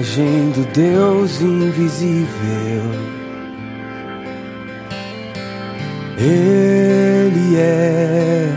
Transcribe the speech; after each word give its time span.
imagem 0.00 0.50
do 0.52 0.64
Deus 0.72 1.40
invisível. 1.42 2.82
Ele 6.16 7.56
é 7.56 8.48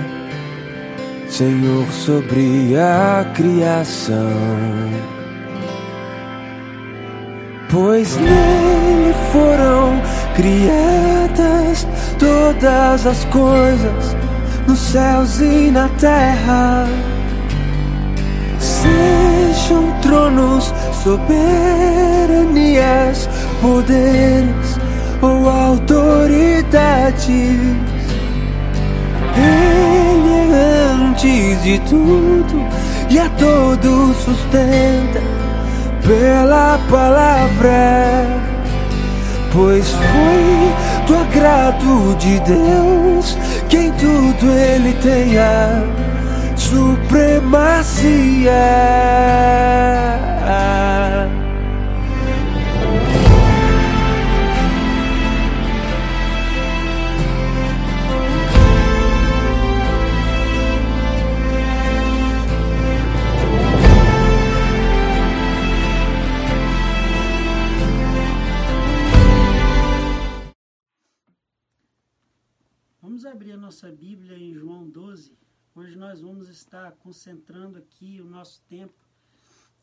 Senhor 1.27 1.85
sobre 1.91 2.77
a 2.77 3.25
criação. 3.33 4.31
Pois 7.69 8.15
nele 8.17 9.13
foram 9.31 10.01
criadas 10.35 11.87
todas 12.19 13.07
as 13.07 13.25
coisas 13.25 14.15
nos 14.67 14.79
céus 14.79 15.39
e 15.41 15.71
na 15.71 15.89
terra. 15.99 16.87
Sejam 18.59 19.32
tronos, 20.13 20.71
soberanias, 21.03 21.27
poderes 23.61 24.79
ou 25.21 25.49
autoridades. 25.49 27.33
Ele 29.35 30.53
é 30.53 30.91
antes 31.09 31.63
de 31.63 31.79
tudo 31.79 32.63
e 33.09 33.17
a 33.17 33.27
todos 33.29 34.15
sustenta 34.17 35.23
pela 36.05 36.77
palavra. 36.91 38.27
Pois 39.51 39.89
foi 39.89 40.73
do 41.07 41.15
agrado 41.15 42.15
de 42.17 42.39
Deus 42.41 43.35
que 43.67 43.77
em 43.77 43.91
tudo 43.91 44.51
ele 44.51 44.93
tenha 44.93 46.02
supremacia. 46.73 48.63
Vamos 72.99 73.25
abrir 73.27 73.51
a 73.51 73.57
nossa 73.57 73.91
Bíblia 73.91 74.37
em 74.37 74.53
João 74.53 74.72
12. 75.73 75.75
Hoje 75.75 75.97
nós 75.97 76.21
vamos 76.21 76.49
estar 76.49 76.91
concentrando 76.93 77.77
aqui 77.77 78.21
o 78.21 78.25
nosso 78.25 78.61
tempo 78.69 78.93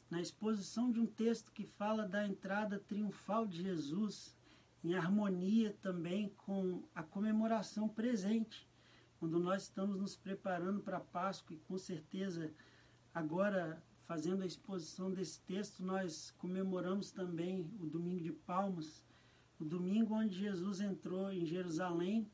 na 0.09 0.21
exposição 0.21 0.91
de 0.91 1.01
um 1.01 1.07
texto 1.07 1.53
que 1.53 1.65
fala 1.65 2.07
da 2.07 2.27
entrada 2.27 2.79
triunfal 2.79 3.47
de 3.47 3.63
Jesus, 3.63 4.37
em 4.83 4.95
harmonia 4.95 5.77
também 5.83 6.29
com 6.31 6.83
a 6.95 7.03
comemoração 7.03 7.89
presente, 7.89 8.69
quando 9.19 9.39
nós 9.39 9.65
estamos 9.65 9.97
nos 9.97 10.17
preparando 10.17 10.81
para 10.81 10.97
a 10.97 11.01
Páscoa 11.01 11.55
e 11.55 11.61
com 11.61 11.77
certeza 11.77 12.51
agora 13.15 13.83
fazendo 14.07 14.43
a 14.43 14.47
exposição 14.47 15.13
desse 15.13 15.41
texto, 15.43 15.85
nós 15.85 16.33
comemoramos 16.39 17.13
também 17.13 17.71
o 17.79 17.87
domingo 17.87 18.21
de 18.21 18.33
Palmas, 18.33 19.05
o 19.59 19.65
domingo 19.65 20.15
onde 20.15 20.39
Jesus 20.39 20.81
entrou 20.81 21.31
em 21.31 21.45
Jerusalém 21.45 22.29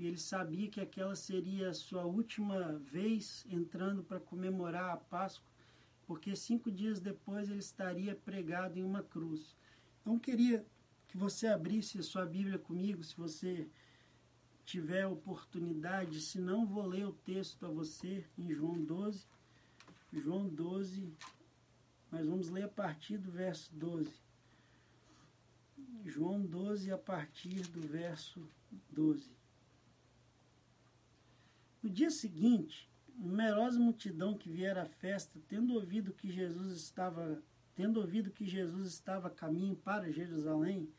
e 0.00 0.06
ele 0.06 0.16
sabia 0.16 0.66
que 0.66 0.80
aquela 0.80 1.14
seria 1.14 1.68
a 1.68 1.74
sua 1.74 2.06
última 2.06 2.78
vez 2.78 3.44
entrando 3.50 4.02
para 4.02 4.18
comemorar 4.18 4.94
a 4.94 4.96
Páscoa, 4.96 5.46
porque 6.06 6.34
cinco 6.34 6.70
dias 6.70 7.00
depois 7.00 7.50
ele 7.50 7.58
estaria 7.58 8.14
pregado 8.14 8.78
em 8.78 8.82
uma 8.82 9.02
cruz. 9.02 9.54
Então 10.00 10.18
queria 10.18 10.64
que 11.06 11.18
você 11.18 11.48
abrisse 11.48 11.98
a 11.98 12.02
sua 12.02 12.24
Bíblia 12.24 12.58
comigo, 12.58 13.04
se 13.04 13.14
você 13.14 13.68
tiver 14.64 15.06
oportunidade, 15.06 16.22
se 16.22 16.40
não 16.40 16.66
vou 16.66 16.86
ler 16.86 17.06
o 17.06 17.12
texto 17.12 17.66
a 17.66 17.68
você 17.68 18.24
em 18.38 18.54
João 18.54 18.82
12. 18.82 19.26
João 20.14 20.48
12, 20.48 21.12
nós 22.10 22.26
vamos 22.26 22.48
ler 22.48 22.62
a 22.62 22.68
partir 22.68 23.18
do 23.18 23.30
verso 23.30 23.70
12. 23.74 24.10
João 26.06 26.40
12, 26.40 26.90
a 26.90 26.96
partir 26.96 27.60
do 27.68 27.82
verso 27.82 28.40
12. 28.90 29.39
No 31.82 31.88
dia 31.88 32.10
seguinte, 32.10 32.90
numerosa 33.16 33.78
multidão 33.78 34.36
que 34.36 34.50
viera 34.50 34.82
à 34.82 34.86
festa, 34.86 35.40
tendo 35.48 35.72
ouvido 35.72 36.12
que 36.12 36.30
Jesus 36.30 36.76
estava, 36.76 37.42
tendo 37.74 38.00
ouvido 38.00 38.30
que 38.30 38.44
Jesus 38.44 38.86
estava 38.88 39.28
a 39.28 39.30
caminho 39.30 39.74
para 39.74 40.12
Jerusalém, 40.12 40.92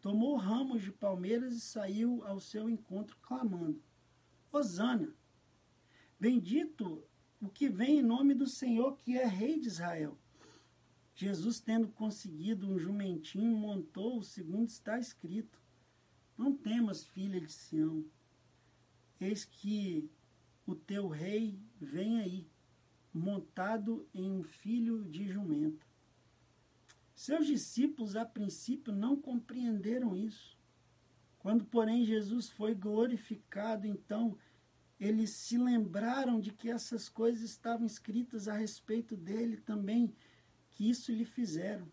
tomou 0.00 0.36
ramos 0.36 0.82
de 0.82 0.90
palmeiras 0.90 1.54
e 1.54 1.60
saiu 1.60 2.24
ao 2.24 2.40
seu 2.40 2.68
encontro 2.68 3.16
clamando: 3.22 3.80
Hosana! 4.50 5.14
Bendito 6.18 7.04
o 7.40 7.48
que 7.48 7.68
vem 7.68 8.00
em 8.00 8.02
nome 8.02 8.34
do 8.34 8.46
Senhor, 8.48 8.98
que 8.98 9.16
é 9.16 9.24
rei 9.24 9.60
de 9.60 9.68
Israel. 9.68 10.18
Jesus, 11.14 11.60
tendo 11.60 11.86
conseguido 11.86 12.68
um 12.68 12.76
jumentinho, 12.76 13.56
montou, 13.56 14.20
segundo 14.24 14.68
está 14.68 14.98
escrito: 14.98 15.62
Não 16.36 16.52
temas, 16.56 17.04
filha 17.04 17.40
de 17.40 17.52
Sião 17.52 18.04
Eis 19.20 19.44
que 19.44 20.10
o 20.66 20.74
teu 20.74 21.08
rei 21.08 21.58
vem 21.80 22.20
aí, 22.20 22.46
montado 23.12 24.06
em 24.14 24.30
um 24.30 24.42
filho 24.42 25.04
de 25.04 25.26
jumenta. 25.26 25.86
Seus 27.14 27.46
discípulos, 27.46 28.14
a 28.14 28.24
princípio, 28.24 28.92
não 28.92 29.16
compreenderam 29.16 30.14
isso. 30.14 30.56
Quando, 31.38 31.64
porém, 31.64 32.04
Jesus 32.04 32.48
foi 32.48 32.74
glorificado, 32.74 33.86
então 33.86 34.38
eles 35.00 35.30
se 35.30 35.56
lembraram 35.56 36.40
de 36.40 36.52
que 36.52 36.68
essas 36.68 37.08
coisas 37.08 37.42
estavam 37.42 37.86
escritas 37.86 38.46
a 38.46 38.56
respeito 38.56 39.16
dele 39.16 39.56
também, 39.56 40.14
que 40.70 40.88
isso 40.88 41.12
lhe 41.12 41.24
fizeram. 41.24 41.90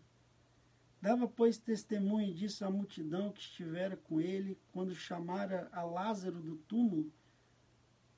Dava, 1.06 1.28
pois, 1.28 1.56
testemunho 1.56 2.34
disso 2.34 2.64
à 2.64 2.68
multidão 2.68 3.30
que 3.30 3.40
estivera 3.40 3.96
com 3.96 4.20
ele, 4.20 4.58
quando 4.72 4.92
chamara 4.92 5.70
a 5.72 5.84
Lázaro 5.84 6.40
do 6.40 6.56
túmulo 6.56 7.12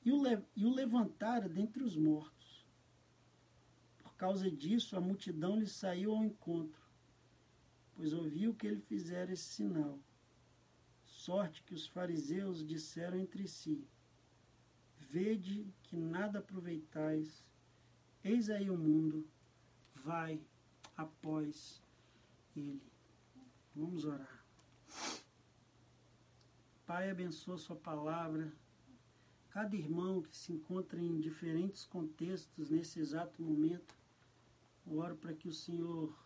e 0.02 0.10
o, 0.10 0.22
e 0.56 0.64
o 0.64 0.72
levantara 0.72 1.50
dentre 1.50 1.82
os 1.82 1.94
mortos. 1.94 2.66
Por 3.98 4.14
causa 4.14 4.50
disso, 4.50 4.96
a 4.96 5.02
multidão 5.02 5.58
lhe 5.58 5.66
saiu 5.66 6.12
ao 6.12 6.24
encontro, 6.24 6.80
pois 7.94 8.14
ouviu 8.14 8.54
que 8.54 8.66
ele 8.66 8.80
fizera 8.80 9.34
esse 9.34 9.44
sinal. 9.44 9.98
Sorte 11.04 11.62
que 11.64 11.74
os 11.74 11.86
fariseus 11.86 12.66
disseram 12.66 13.18
entre 13.18 13.46
si: 13.46 13.86
Vede 14.98 15.66
que 15.82 15.94
nada 15.94 16.38
aproveitais, 16.38 17.44
eis 18.24 18.48
aí 18.48 18.70
o 18.70 18.78
mundo, 18.78 19.28
vai 19.94 20.40
após 20.96 21.86
ele. 22.58 22.82
Vamos 23.74 24.04
orar. 24.04 24.44
Pai, 26.84 27.10
abençoa 27.10 27.58
Sua 27.58 27.76
palavra. 27.76 28.52
Cada 29.50 29.76
irmão 29.76 30.22
que 30.22 30.36
se 30.36 30.52
encontra 30.52 31.00
em 31.00 31.20
diferentes 31.20 31.84
contextos 31.84 32.70
nesse 32.70 33.00
exato 33.00 33.42
momento, 33.42 33.94
oro 34.86 35.16
para 35.16 35.34
que 35.34 35.48
o 35.48 35.52
Senhor 35.52 36.16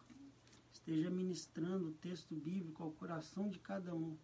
esteja 0.73 1.11
ministrando 1.11 1.89
o 1.89 1.95
texto 1.95 2.35
bíblico 2.35 2.83
ao 2.83 2.93
coração 2.93 3.49
de 3.49 3.59
cada 3.59 3.95
um. 3.95 4.17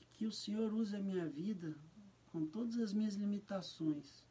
E 0.00 0.04
que 0.12 0.26
o 0.26 0.32
Senhor 0.32 0.72
use 0.72 0.94
a 0.94 1.00
minha 1.00 1.28
vida 1.28 1.76
com 2.26 2.46
todas 2.46 2.78
as 2.78 2.92
minhas 2.92 3.14
limitações. 3.14 4.24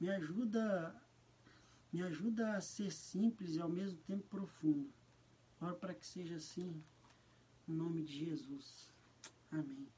Me 0.00 0.10
ajuda, 0.10 0.94
me 1.92 2.02
ajuda 2.02 2.56
a 2.56 2.60
ser 2.60 2.90
simples 2.90 3.54
e 3.54 3.60
ao 3.60 3.68
mesmo 3.68 3.98
tempo 4.00 4.24
profundo. 4.28 4.92
Oro 5.60 5.76
para 5.76 5.94
que 5.94 6.06
seja 6.06 6.36
assim, 6.36 6.82
em 7.68 7.72
nome 7.72 8.02
de 8.02 8.26
Jesus. 8.26 8.88
Amém. 9.50 9.88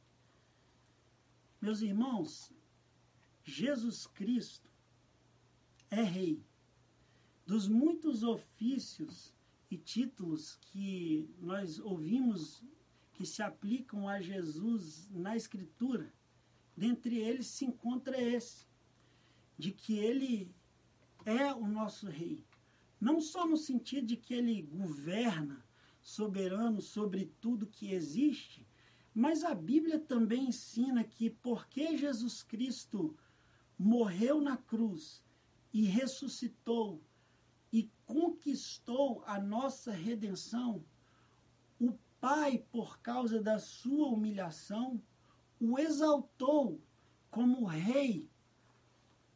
Meus 1.61 1.81
irmãos, 1.81 2.53
Jesus 3.45 4.07
Cristo 4.07 4.71
é 5.91 6.03
Rei. 6.03 6.45
Dos 7.47 7.69
muitos 7.69 8.23
ofícios 8.23 9.33
e 9.71 9.77
títulos 9.77 10.57
que 10.57 11.29
nós 11.39 11.79
ouvimos 11.79 12.63
que 13.15 13.25
se 13.25 13.43
aplicam 13.43 14.09
a 14.09 14.21
Jesus 14.21 15.09
na 15.11 15.37
Escritura, 15.37 16.13
dentre 16.77 17.17
eles 17.17 17.47
se 17.47 17.65
encontra 17.65 18.21
esse, 18.21 18.67
de 19.57 19.73
que 19.73 19.97
ele 19.99 20.55
é 21.25 21.53
o 21.55 21.67
nosso 21.67 22.09
Rei 22.09 22.45
não 23.01 23.21
só 23.21 23.47
no 23.47 23.57
sentido 23.57 24.07
de 24.07 24.17
que 24.17 24.35
ele 24.35 24.63
governa, 24.63 25.65
soberano 26.01 26.81
sobre 26.81 27.33
tudo 27.41 27.67
que 27.67 27.93
existe, 27.93 28.67
mas 29.13 29.43
a 29.43 29.55
Bíblia 29.55 29.99
também 29.99 30.49
ensina 30.49 31.03
que 31.03 31.29
porque 31.29 31.97
Jesus 31.97 32.43
Cristo 32.43 33.17
morreu 33.79 34.41
na 34.41 34.57
cruz 34.57 35.23
e 35.73 35.85
ressuscitou 35.85 37.03
e 37.73 37.91
conquistou 38.07 39.23
a 39.27 39.41
nossa 39.41 39.91
redenção, 39.91 40.85
o 41.81 41.93
Pai, 42.21 42.65
por 42.71 42.99
causa 43.01 43.43
da 43.43 43.59
sua 43.59 44.09
humilhação, 44.09 45.03
o 45.61 45.79
exaltou 45.79 46.81
como 47.31 47.67
rei 47.67 48.29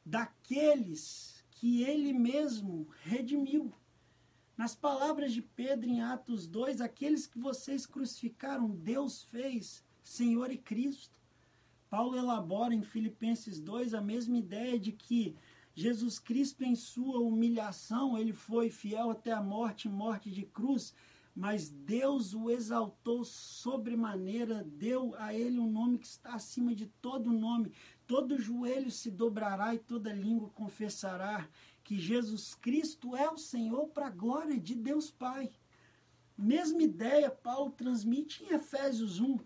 daqueles 0.05 1.40
que 1.61 1.83
ele 1.83 2.15
mesmo 2.15 2.89
redimiu. 3.03 3.71
Nas 4.57 4.75
palavras 4.75 5.31
de 5.31 5.43
Pedro 5.43 5.91
em 5.91 6.01
Atos 6.01 6.47
2, 6.47 6.81
aqueles 6.81 7.27
que 7.27 7.39
vocês 7.39 7.85
crucificaram, 7.85 8.71
Deus 8.71 9.25
fez 9.25 9.85
Senhor 10.03 10.51
e 10.51 10.57
Cristo. 10.57 11.15
Paulo 11.91 12.17
elabora 12.17 12.75
em 12.75 12.83
Filipenses 12.83 13.61
2 13.61 13.93
a 13.93 14.01
mesma 14.01 14.39
ideia 14.39 14.79
de 14.79 14.91
que 14.91 15.37
Jesus 15.75 16.19
Cristo, 16.19 16.65
em 16.65 16.75
sua 16.75 17.21
humilhação, 17.21 18.17
ele 18.17 18.33
foi 18.33 18.71
fiel 18.71 19.11
até 19.11 19.31
a 19.31 19.43
morte 19.43 19.87
morte 19.87 20.31
de 20.31 20.45
cruz, 20.45 20.95
mas 21.37 21.69
Deus 21.69 22.33
o 22.33 22.49
exaltou 22.49 23.23
sobremaneira, 23.23 24.65
deu 24.65 25.15
a 25.17 25.35
ele 25.35 25.59
um 25.59 25.71
nome 25.71 25.99
que 25.99 26.07
está 26.07 26.33
acima 26.33 26.75
de 26.75 26.87
todo 26.87 27.31
nome. 27.31 27.71
Todo 28.11 28.41
joelho 28.41 28.91
se 28.91 29.09
dobrará 29.09 29.73
e 29.73 29.79
toda 29.79 30.12
língua 30.12 30.51
confessará 30.51 31.49
que 31.85 31.97
Jesus 31.97 32.57
Cristo 32.57 33.15
é 33.15 33.31
o 33.31 33.39
Senhor 33.39 33.87
para 33.91 34.09
a 34.09 34.11
glória 34.11 34.59
de 34.59 34.75
Deus 34.75 35.12
Pai. 35.12 35.49
Mesma 36.37 36.83
ideia 36.83 37.31
Paulo 37.31 37.71
transmite 37.71 38.43
em 38.43 38.53
Efésios 38.53 39.21
1. 39.21 39.39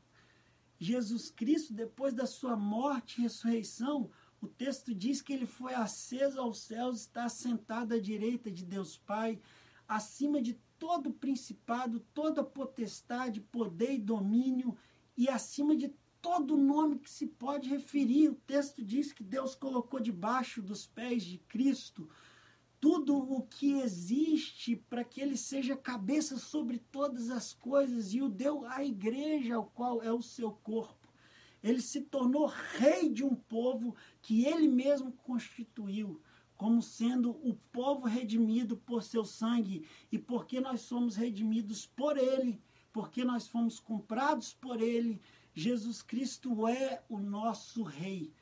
Jesus 0.79 1.29
Cristo, 1.29 1.75
depois 1.75 2.15
da 2.15 2.25
sua 2.25 2.57
morte 2.57 3.19
e 3.19 3.25
ressurreição, 3.25 4.11
o 4.41 4.47
texto 4.47 4.95
diz 4.95 5.21
que 5.21 5.35
ele 5.35 5.45
foi 5.45 5.75
aceso 5.75 6.41
aos 6.41 6.61
céus, 6.61 7.01
está 7.01 7.29
sentado 7.29 7.93
à 7.93 8.01
direita 8.01 8.51
de 8.51 8.65
Deus 8.65 8.97
Pai, 8.97 9.39
acima 9.87 10.41
de 10.41 10.59
todo 10.79 11.13
principado, 11.13 12.01
toda 12.15 12.43
potestade, 12.43 13.43
poder 13.43 13.93
e 13.93 13.99
domínio, 13.99 14.75
e 15.19 15.29
acima 15.29 15.77
de 15.77 15.93
todo 16.25 16.57
nome 16.57 16.99
que 16.99 17.11
se 17.11 17.27
pode 17.27 17.69
referir. 17.69 18.31
O 18.31 18.35
texto 18.35 18.83
diz 18.83 19.13
que 19.13 19.23
Deus 19.23 19.55
colocou 19.55 20.01
debaixo 20.01 20.63
dos 20.63 20.87
pés 20.87 21.23
de 21.23 21.37
Cristo 21.37 22.09
tudo 22.81 23.15
o 23.17 23.43
que 23.43 23.81
existe 23.81 24.75
para 24.75 25.05
que 25.05 25.21
ele 25.21 25.37
seja 25.37 25.77
cabeça 25.77 26.39
sobre 26.39 26.79
todas 26.79 27.29
as 27.29 27.53
coisas 27.53 28.15
e 28.15 28.23
o 28.23 28.29
deu 28.31 28.65
à 28.65 28.83
igreja, 28.83 29.57
ao 29.57 29.67
qual 29.67 30.03
é 30.03 30.11
o 30.11 30.23
seu 30.23 30.51
corpo. 30.51 31.13
Ele 31.63 31.83
se 31.83 32.01
tornou 32.01 32.47
rei 32.47 33.11
de 33.11 33.23
um 33.23 33.35
povo 33.35 33.95
que 34.23 34.47
ele 34.47 34.69
mesmo 34.69 35.13
constituiu, 35.13 36.23
como 36.57 36.81
sendo 36.81 37.33
o 37.47 37.55
povo 37.71 38.07
redimido 38.07 38.79
por 38.79 39.03
seu 39.03 39.27
sangue 39.27 39.87
e 40.11 40.19
porque 40.19 40.59
nós 40.59 40.81
somos 40.81 41.17
redimidos 41.17 41.87
por 41.87 42.17
ele, 42.17 42.63
porque 42.95 43.25
nós 43.25 43.47
fomos 43.47 43.79
comprados 43.79 44.55
por 44.55 44.81
ele. 44.81 45.21
Jesus 45.55 46.03
Cristo 46.03 46.67
é 46.67 47.03
o 47.09 47.19
nosso 47.19 47.85
rei. 47.85 48.33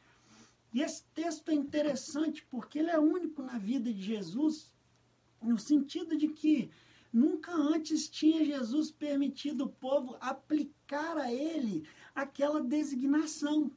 E 0.72 0.80
esse 0.80 1.04
texto 1.14 1.50
é 1.50 1.54
interessante 1.54 2.44
porque 2.50 2.78
ele 2.78 2.90
é 2.90 2.98
único 2.98 3.42
na 3.42 3.58
vida 3.58 3.92
de 3.92 4.02
Jesus, 4.02 4.72
no 5.42 5.58
sentido 5.58 6.16
de 6.16 6.28
que 6.28 6.70
nunca 7.12 7.52
antes 7.52 8.08
tinha 8.08 8.44
Jesus 8.44 8.90
permitido 8.90 9.64
o 9.64 9.68
povo 9.68 10.16
aplicar 10.18 11.18
a 11.18 11.30
ele 11.30 11.86
aquela 12.14 12.62
designação. 12.62 13.70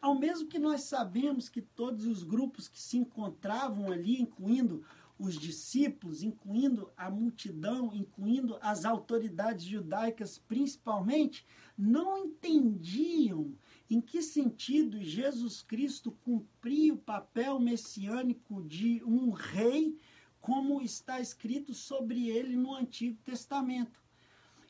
Ao 0.00 0.16
mesmo 0.16 0.46
que 0.46 0.60
nós 0.60 0.82
sabemos 0.82 1.48
que 1.48 1.60
todos 1.60 2.06
os 2.06 2.22
grupos 2.22 2.68
que 2.68 2.80
se 2.80 2.96
encontravam 2.96 3.90
ali, 3.90 4.22
incluindo 4.22 4.84
os 5.18 5.36
discípulos, 5.36 6.22
incluindo 6.22 6.92
a 6.96 7.10
multidão, 7.10 7.92
incluindo 7.92 8.56
as 8.60 8.84
autoridades 8.84 9.64
judaicas 9.64 10.38
principalmente, 10.38 11.44
não 11.76 12.18
entendiam 12.18 13.52
em 13.90 14.00
que 14.00 14.22
sentido 14.22 15.02
Jesus 15.02 15.62
Cristo 15.62 16.12
cumpria 16.24 16.94
o 16.94 16.98
papel 16.98 17.58
messiânico 17.58 18.62
de 18.62 19.02
um 19.04 19.30
rei, 19.30 19.98
como 20.40 20.80
está 20.80 21.20
escrito 21.20 21.74
sobre 21.74 22.28
ele 22.28 22.56
no 22.56 22.74
Antigo 22.74 23.18
Testamento. 23.24 24.00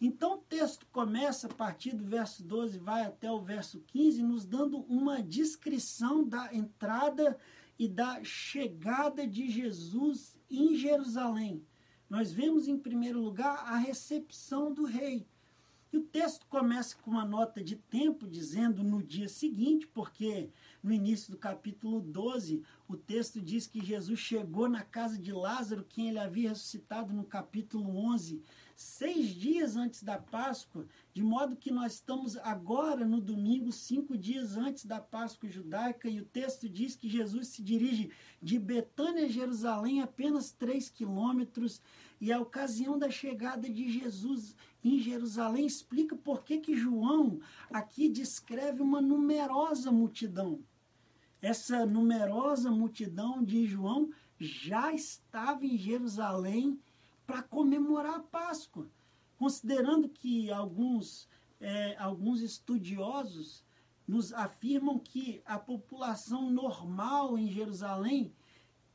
Então 0.01 0.35
o 0.35 0.39
texto 0.39 0.87
começa 0.93 1.49
a 1.49 1.55
partir 1.55 1.95
do 1.95 2.05
verso 2.05 2.45
12, 2.45 2.79
vai 2.79 3.05
até 3.05 3.31
o 3.31 3.43
verso 3.43 3.81
15, 3.89 4.23
nos 4.23 4.47
dando 4.47 4.79
uma 4.83 5.21
descrição 5.21 6.27
da 6.27 6.55
entrada 6.55 7.37
e 7.79 7.89
da 7.89 8.23
chegada 8.23 9.27
de 9.27 9.51
Jesus 9.51 10.38
em 10.51 10.75
Jerusalém. 10.75 11.65
Nós 12.09 12.33
vemos 12.33 12.69
em 12.69 12.79
primeiro 12.79 13.21
lugar 13.21 13.57
a 13.67 13.77
recepção 13.77 14.73
do 14.73 14.85
rei. 14.85 15.27
E 15.91 15.97
o 15.97 16.03
texto 16.03 16.47
começa 16.47 16.97
com 16.97 17.11
uma 17.11 17.25
nota 17.25 17.65
de 17.65 17.75
tempo, 17.75 18.27
dizendo 18.27 18.83
no 18.83 19.03
dia 19.03 19.29
seguinte, 19.29 19.87
porque 19.87 20.51
no 20.83 20.93
início 20.93 21.31
do 21.31 21.39
capítulo 21.39 22.01
12, 22.01 22.63
o 22.87 22.95
texto 22.95 23.41
diz 23.41 23.67
que 23.67 23.85
Jesus 23.85 24.19
chegou 24.19 24.69
na 24.69 24.83
casa 24.83 25.17
de 25.19 25.33
Lázaro, 25.33 25.87
quem 25.89 26.09
ele 26.09 26.19
havia 26.19 26.51
ressuscitado 26.51 27.15
no 27.15 27.25
capítulo 27.25 27.89
11, 28.13 28.43
seis 28.79 29.31
dias 29.31 29.75
antes 29.75 30.05
da 30.05 30.17
Páscoa, 30.19 30.87
de 31.13 31.21
modo 31.21 31.57
que 31.57 31.69
nós 31.69 31.95
estamos 31.95 32.37
agora 32.37 33.05
no 33.05 33.21
domingo, 33.21 33.73
cinco 33.73 34.17
dias 34.17 34.57
antes 34.57 34.85
da 34.85 35.01
Páscoa 35.01 35.51
judaica, 35.51 36.09
e 36.09 36.21
o 36.21 36.25
texto 36.25 36.69
diz 36.69 36.95
que 36.95 37.09
Jesus 37.09 37.49
se 37.49 37.61
dirige 37.61 38.13
de 38.41 38.57
Betânia 38.57 39.25
a 39.25 39.29
Jerusalém 39.29 40.01
apenas 40.01 40.53
três 40.53 40.89
quilômetros, 40.89 41.83
e 42.21 42.33
a 42.33 42.41
ocasião 42.41 42.97
da 42.97 43.11
chegada 43.11 43.69
de 43.69 43.91
Jesus 43.91 44.55
em 44.85 45.01
Jerusalém 45.01 45.67
explica 45.67 46.15
por 46.15 46.45
que, 46.45 46.59
que 46.59 46.77
João 46.77 47.41
aqui 47.73 48.09
descreve 48.09 48.81
uma 48.81 49.03
numerosa 49.03 49.91
multidão. 49.91 50.61
Essa 51.43 51.85
numerosa 51.85 52.71
multidão 52.71 53.43
de 53.43 53.67
João 53.67 54.11
já 54.39 54.93
estava 54.95 55.67
em 55.67 55.77
Jerusalém 55.77 56.79
para 57.29 57.43
comemorar 57.43 58.15
a 58.15 58.21
Páscoa, 58.21 58.89
considerando 59.37 60.09
que 60.09 60.51
alguns, 60.51 61.29
é, 61.61 61.95
alguns 61.99 62.41
estudiosos 62.41 63.63
nos 64.07 64.33
afirmam 64.33 64.99
que 64.99 65.43
a 65.45 65.59
população 65.59 66.51
normal 66.51 67.37
em 67.37 67.53
Jerusalém 67.53 68.33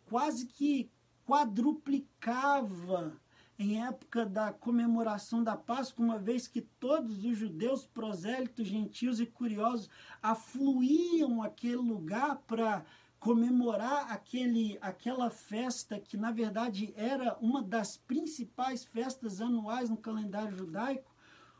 quase 0.07 0.47
que 0.47 0.89
quadruplicava 1.27 3.15
em 3.59 3.85
época 3.85 4.25
da 4.25 4.51
comemoração 4.51 5.43
da 5.43 5.55
Páscoa, 5.55 6.03
uma 6.03 6.17
vez 6.17 6.47
que 6.47 6.61
todos 6.61 7.23
os 7.23 7.37
judeus, 7.37 7.85
prosélitos, 7.85 8.67
gentios 8.67 9.19
e 9.19 9.27
curiosos 9.27 9.91
afluíam 10.23 11.43
aquele 11.43 11.75
lugar 11.75 12.37
para 12.47 12.83
comemorar 13.23 14.11
aquele, 14.11 14.77
aquela 14.81 15.29
festa 15.29 15.97
que, 15.97 16.17
na 16.17 16.29
verdade, 16.29 16.93
era 16.97 17.37
uma 17.39 17.63
das 17.63 17.95
principais 17.95 18.83
festas 18.83 19.39
anuais 19.39 19.89
no 19.89 19.95
calendário 19.95 20.57
judaico. 20.57 21.09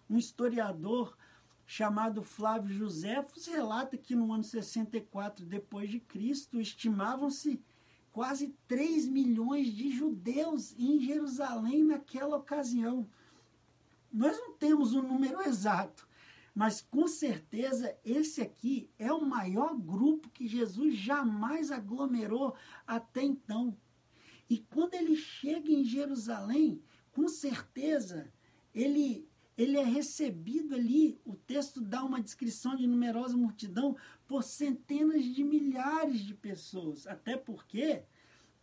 Um 0.10 0.18
historiador 0.18 1.18
chamado 1.66 2.22
Flávio 2.22 2.76
Joséfos 2.76 3.48
relata 3.48 3.98
que 3.98 4.14
no 4.14 4.34
ano 4.34 4.44
64 4.44 5.46
depois 5.46 5.90
de 5.90 6.02
Cristo 6.02 6.60
estimavam-se 6.60 7.64
quase 8.12 8.54
3 8.68 9.08
milhões 9.08 9.74
de 9.74 9.90
judeus 9.90 10.76
em 10.78 11.00
Jerusalém 11.00 11.82
naquela 11.82 12.36
ocasião. 12.36 13.08
Nós 14.12 14.38
não 14.38 14.52
temos 14.58 14.94
o 14.94 15.00
um 15.00 15.08
número 15.08 15.42
exato, 15.44 16.06
mas 16.54 16.82
com 16.82 17.08
certeza 17.08 17.98
esse 18.06 18.42
aqui 18.42 18.90
é 19.00 19.12
o 19.12 19.26
maior 19.26 19.76
grupo 19.76 20.30
que 20.30 20.48
Jesus 20.48 20.96
jamais 20.96 21.72
aglomerou 21.72 22.56
até 22.86 23.24
então. 23.24 23.76
E 24.50 24.60
quando 24.60 24.94
ele 24.94 25.16
chega 25.16 25.72
em 25.72 25.84
Jerusalém, 25.84 26.82
com 27.12 27.28
certeza 27.28 28.32
ele 28.74 29.28
ele 29.56 29.78
é 29.78 29.84
recebido 29.84 30.74
ali, 30.74 31.20
o 31.24 31.36
texto 31.36 31.80
dá 31.80 32.04
uma 32.04 32.20
descrição 32.20 32.76
de 32.76 32.88
numerosa 32.88 33.38
multidão 33.38 33.96
por 34.28 34.44
centenas 34.44 35.24
de 35.24 35.44
milhares 35.44 36.22
de 36.22 36.34
pessoas. 36.34 37.06
Até 37.06 37.38
porque 37.38 38.04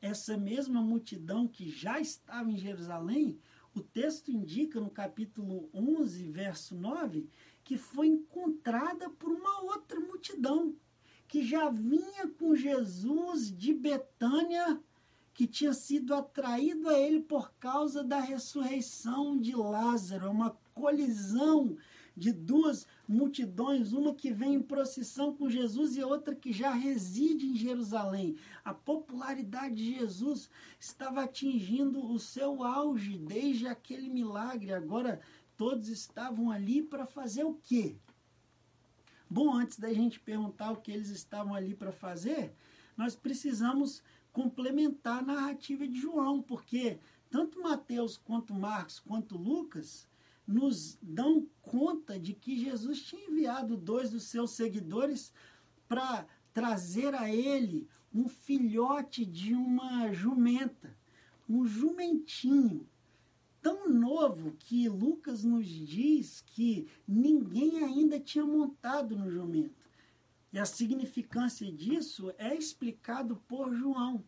essa 0.00 0.36
mesma 0.36 0.82
multidão 0.82 1.46
que 1.46 1.70
já 1.70 2.00
estava 2.00 2.50
em 2.50 2.58
Jerusalém, 2.58 3.38
o 3.72 3.80
texto 3.80 4.32
indica 4.32 4.80
no 4.80 4.90
capítulo 4.90 5.70
11, 5.72 6.28
verso 6.28 6.74
9, 6.74 7.28
que 7.70 7.78
foi 7.78 8.08
encontrada 8.08 9.08
por 9.10 9.30
uma 9.30 9.62
outra 9.62 10.00
multidão 10.00 10.74
que 11.28 11.40
já 11.46 11.70
vinha 11.70 12.26
com 12.36 12.52
Jesus 12.56 13.56
de 13.56 13.72
Betânia 13.72 14.80
que 15.32 15.46
tinha 15.46 15.72
sido 15.72 16.12
atraído 16.12 16.88
a 16.88 16.98
ele 16.98 17.20
por 17.20 17.52
causa 17.60 18.02
da 18.02 18.18
ressurreição 18.18 19.38
de 19.38 19.54
Lázaro. 19.54 20.26
É 20.26 20.28
uma 20.28 20.58
colisão 20.74 21.76
de 22.16 22.32
duas 22.32 22.88
multidões, 23.08 23.92
uma 23.92 24.14
que 24.14 24.32
vem 24.32 24.54
em 24.54 24.62
procissão 24.62 25.34
com 25.34 25.48
Jesus 25.48 25.96
e 25.96 26.02
outra 26.02 26.34
que 26.34 26.52
já 26.52 26.72
reside 26.72 27.46
em 27.46 27.56
Jerusalém. 27.56 28.36
A 28.64 28.74
popularidade 28.74 29.76
de 29.76 29.94
Jesus 29.94 30.50
estava 30.78 31.22
atingindo 31.22 32.04
o 32.04 32.18
seu 32.18 32.62
auge 32.62 33.16
desde 33.16 33.68
aquele 33.68 34.10
milagre. 34.10 34.72
Agora 34.72 35.20
todos 35.60 35.88
estavam 35.88 36.50
ali 36.50 36.82
para 36.82 37.04
fazer 37.04 37.44
o 37.44 37.52
quê? 37.52 37.98
Bom, 39.28 39.52
antes 39.52 39.78
da 39.78 39.92
gente 39.92 40.18
perguntar 40.18 40.72
o 40.72 40.80
que 40.80 40.90
eles 40.90 41.10
estavam 41.10 41.54
ali 41.54 41.74
para 41.74 41.92
fazer, 41.92 42.54
nós 42.96 43.14
precisamos 43.14 44.02
complementar 44.32 45.18
a 45.18 45.26
narrativa 45.26 45.86
de 45.86 46.00
João, 46.00 46.40
porque 46.40 46.98
tanto 47.28 47.60
Mateus 47.60 48.16
quanto 48.16 48.54
Marcos 48.54 48.98
quanto 49.00 49.36
Lucas 49.36 50.08
nos 50.46 50.96
dão 51.02 51.46
conta 51.60 52.18
de 52.18 52.32
que 52.32 52.58
Jesus 52.58 53.02
tinha 53.02 53.28
enviado 53.28 53.76
dois 53.76 54.08
dos 54.08 54.22
seus 54.22 54.52
seguidores 54.52 55.30
para 55.86 56.26
trazer 56.54 57.14
a 57.14 57.28
ele 57.30 57.86
um 58.14 58.30
filhote 58.30 59.26
de 59.26 59.52
uma 59.52 60.10
jumenta, 60.10 60.96
um 61.46 61.66
jumentinho 61.66 62.88
tão 63.62 63.88
novo 63.88 64.52
que 64.58 64.88
Lucas 64.88 65.44
nos 65.44 65.66
diz 65.66 66.42
que 66.46 66.88
ninguém 67.06 67.82
ainda 67.82 68.18
tinha 68.18 68.44
montado 68.44 69.16
no 69.16 69.30
jumento. 69.30 69.74
E 70.52 70.58
a 70.58 70.64
significância 70.64 71.70
disso 71.70 72.32
é 72.36 72.54
explicado 72.54 73.36
por 73.46 73.72
João, 73.72 74.24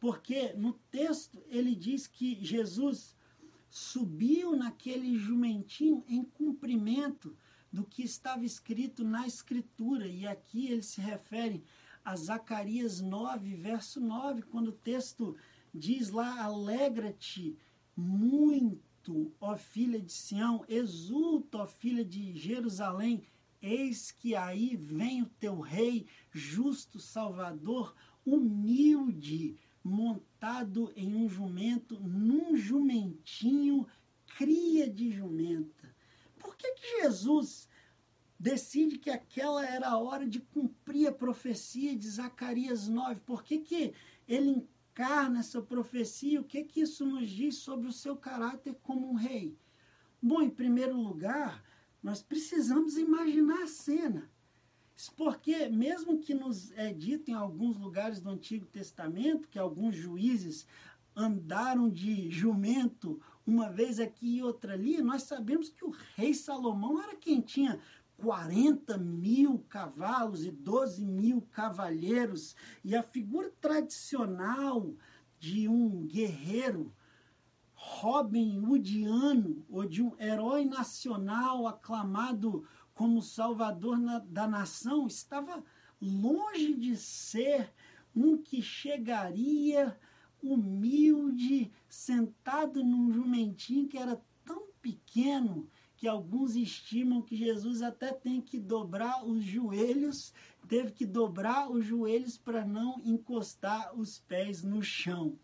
porque 0.00 0.52
no 0.54 0.72
texto 0.90 1.42
ele 1.48 1.74
diz 1.74 2.06
que 2.06 2.42
Jesus 2.42 3.16
subiu 3.68 4.56
naquele 4.56 5.18
jumentinho 5.18 6.02
em 6.08 6.24
cumprimento 6.24 7.36
do 7.70 7.84
que 7.84 8.02
estava 8.02 8.44
escrito 8.44 9.04
na 9.04 9.26
Escritura. 9.26 10.06
E 10.06 10.26
aqui 10.26 10.68
ele 10.68 10.82
se 10.82 11.00
refere 11.00 11.62
a 12.04 12.16
Zacarias 12.16 13.00
9, 13.00 13.54
verso 13.56 14.00
9, 14.00 14.42
quando 14.42 14.68
o 14.68 14.72
texto 14.72 15.36
diz 15.74 16.10
lá: 16.10 16.42
Alegra-te 16.44 17.58
muito, 17.98 19.32
ó 19.40 19.56
filha 19.56 20.00
de 20.00 20.12
Sião, 20.12 20.64
exulta, 20.68 21.58
ó 21.58 21.66
filha 21.66 22.04
de 22.04 22.32
Jerusalém, 22.38 23.24
eis 23.60 24.12
que 24.12 24.36
aí 24.36 24.76
vem 24.76 25.22
o 25.22 25.30
teu 25.40 25.58
rei, 25.58 26.06
justo 26.30 27.00
Salvador, 27.00 27.92
humilde, 28.24 29.56
montado 29.82 30.92
em 30.94 31.12
um 31.16 31.28
jumento, 31.28 31.98
num 31.98 32.56
jumentinho, 32.56 33.84
cria 34.36 34.88
de 34.88 35.10
jumenta. 35.10 35.92
Por 36.38 36.56
que, 36.56 36.70
que 36.74 37.02
Jesus 37.02 37.68
decide 38.38 38.96
que 38.96 39.10
aquela 39.10 39.66
era 39.66 39.88
a 39.88 39.98
hora 39.98 40.24
de 40.24 40.38
cumprir 40.38 41.08
a 41.08 41.12
profecia 41.12 41.96
de 41.96 42.08
Zacarias 42.08 42.86
9? 42.86 43.22
Por 43.26 43.42
que, 43.42 43.58
que 43.58 43.92
ele 44.28 44.68
encarna 44.98 45.38
essa 45.38 45.62
profecia, 45.62 46.40
o 46.40 46.44
que, 46.44 46.64
que 46.64 46.80
isso 46.80 47.06
nos 47.06 47.30
diz 47.30 47.58
sobre 47.58 47.86
o 47.86 47.92
seu 47.92 48.16
caráter 48.16 48.74
como 48.82 49.08
um 49.08 49.14
rei? 49.14 49.56
Bom, 50.20 50.42
em 50.42 50.50
primeiro 50.50 51.00
lugar, 51.00 51.62
nós 52.02 52.20
precisamos 52.20 52.96
imaginar 52.96 53.62
a 53.62 53.68
cena. 53.68 54.28
Porque, 55.16 55.68
mesmo 55.68 56.18
que 56.18 56.34
nos 56.34 56.72
é 56.72 56.92
dito 56.92 57.30
em 57.30 57.34
alguns 57.34 57.76
lugares 57.76 58.20
do 58.20 58.28
Antigo 58.28 58.66
Testamento 58.66 59.46
que 59.46 59.56
alguns 59.56 59.94
juízes 59.94 60.66
andaram 61.14 61.88
de 61.88 62.28
jumento 62.28 63.20
uma 63.46 63.70
vez 63.70 64.00
aqui 64.00 64.38
e 64.38 64.42
outra 64.42 64.72
ali, 64.72 65.00
nós 65.00 65.22
sabemos 65.22 65.68
que 65.68 65.84
o 65.84 65.94
rei 66.16 66.34
Salomão 66.34 67.00
era 67.00 67.14
quem 67.14 67.40
tinha 67.40 67.78
40 68.18 68.98
mil 68.98 69.60
cavalos 69.68 70.44
e 70.44 70.50
12 70.50 71.04
mil 71.04 71.40
cavalheiros, 71.52 72.54
e 72.84 72.94
a 72.96 73.02
figura 73.02 73.50
tradicional 73.60 74.94
de 75.38 75.68
um 75.68 76.04
guerreiro 76.06 76.92
Robin 77.72 78.58
Hoodiano, 78.58 79.64
ou 79.70 79.86
de 79.86 80.02
um 80.02 80.12
herói 80.18 80.64
nacional 80.64 81.66
aclamado 81.66 82.66
como 82.92 83.22
salvador 83.22 83.96
na, 83.96 84.18
da 84.18 84.48
nação, 84.48 85.06
estava 85.06 85.62
longe 86.00 86.74
de 86.74 86.96
ser 86.96 87.72
um 88.14 88.36
que 88.36 88.60
chegaria 88.60 89.96
humilde, 90.42 91.70
sentado 91.88 92.84
num 92.84 93.12
jumentinho 93.12 93.88
que 93.88 93.96
era 93.96 94.20
tão 94.44 94.66
pequeno 94.82 95.68
que 95.98 96.06
alguns 96.06 96.54
estimam 96.54 97.20
que 97.20 97.36
Jesus 97.36 97.82
até 97.82 98.12
tem 98.12 98.40
que 98.40 98.56
dobrar 98.56 99.26
os 99.26 99.42
joelhos, 99.42 100.32
teve 100.68 100.92
que 100.92 101.04
dobrar 101.04 101.68
os 101.68 101.84
joelhos 101.84 102.38
para 102.38 102.64
não 102.64 103.02
encostar 103.04 103.98
os 103.98 104.20
pés 104.20 104.62
no 104.62 104.80
chão. 104.80 105.36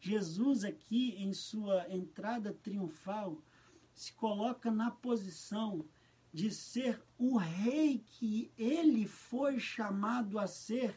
Jesus, 0.00 0.62
aqui 0.62 1.16
em 1.18 1.32
sua 1.32 1.92
entrada 1.92 2.52
triunfal, 2.62 3.42
se 3.92 4.12
coloca 4.12 4.70
na 4.70 4.88
posição 4.88 5.84
de 6.32 6.52
ser 6.52 7.02
o 7.18 7.36
rei 7.36 8.04
que 8.06 8.52
ele 8.56 9.04
foi 9.04 9.58
chamado 9.58 10.38
a 10.38 10.46
ser 10.46 10.94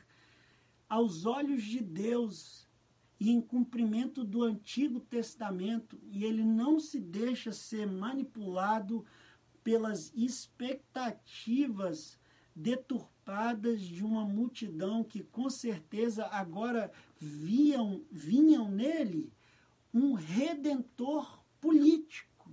aos 0.88 1.26
olhos 1.26 1.64
de 1.64 1.82
Deus 1.82 2.65
e 3.20 3.32
em 3.32 3.42
cumprimento 3.42 4.24
do 4.24 4.44
Antigo 4.44 5.00
Testamento, 5.00 6.00
e 6.04 6.24
ele 6.26 6.44
não 6.44 6.80
se 6.80 7.00
deixa 7.00 7.52
ser 7.52 7.88
manipulado 7.88 9.04
pelas 9.64 10.12
expectativas 10.14 12.20
deturpadas 12.56 13.82
de 13.82 14.04
uma 14.04 14.26
multidão 14.26 15.04
que 15.04 15.24
com 15.24 15.50
certeza 15.50 16.26
agora 16.28 16.92
viam, 17.20 18.04
vinham 18.12 18.70
nele 18.70 19.34
um 19.94 20.14
redentor 20.14 21.44
político. 21.60 22.52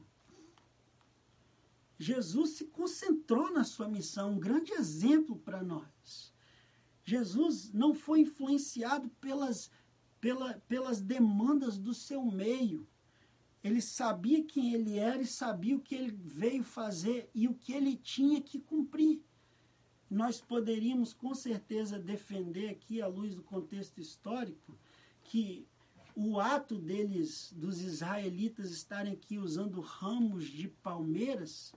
Jesus 1.99 2.51
se 2.51 2.67
concentrou 2.67 3.53
na 3.53 3.63
sua 3.63 3.89
missão, 3.89 4.33
um 4.33 4.39
grande 4.39 4.73
exemplo 4.73 5.37
para 5.37 5.63
nós. 5.63 6.33
Jesus 7.05 7.73
não 7.73 7.95
foi 7.95 8.21
influenciado 8.21 9.09
pelas 9.21 9.71
pela, 10.23 10.55
pelas 10.69 11.01
demandas 11.01 11.77
do 11.77 11.93
seu 11.93 12.25
meio. 12.25 12.87
Ele 13.63 13.83
sabia 13.83 14.45
quem 14.45 14.73
ele 14.73 14.97
era 14.97 15.21
e 15.21 15.27
sabia 15.27 15.77
o 15.77 15.81
que 15.81 15.97
ele 15.97 16.13
veio 16.13 16.63
fazer 16.63 17.29
e 17.35 17.49
o 17.49 17.55
que 17.55 17.73
ele 17.73 17.97
tinha 17.97 18.41
que 18.41 18.61
cumprir. 18.61 19.21
Nós 20.09 20.41
poderíamos 20.41 21.13
com 21.13 21.35
certeza 21.35 21.99
defender 21.99 22.69
aqui, 22.69 23.03
à 23.03 23.09
luz 23.09 23.35
do 23.35 23.43
contexto 23.43 24.01
histórico, 24.01 24.79
que 25.25 25.67
o 26.15 26.39
ato 26.39 26.79
deles, 26.79 27.53
dos 27.57 27.81
israelitas, 27.81 28.71
estarem 28.71 29.15
aqui 29.15 29.39
usando 29.39 29.81
ramos 29.81 30.45
de 30.45 30.69
palmeiras, 30.69 31.75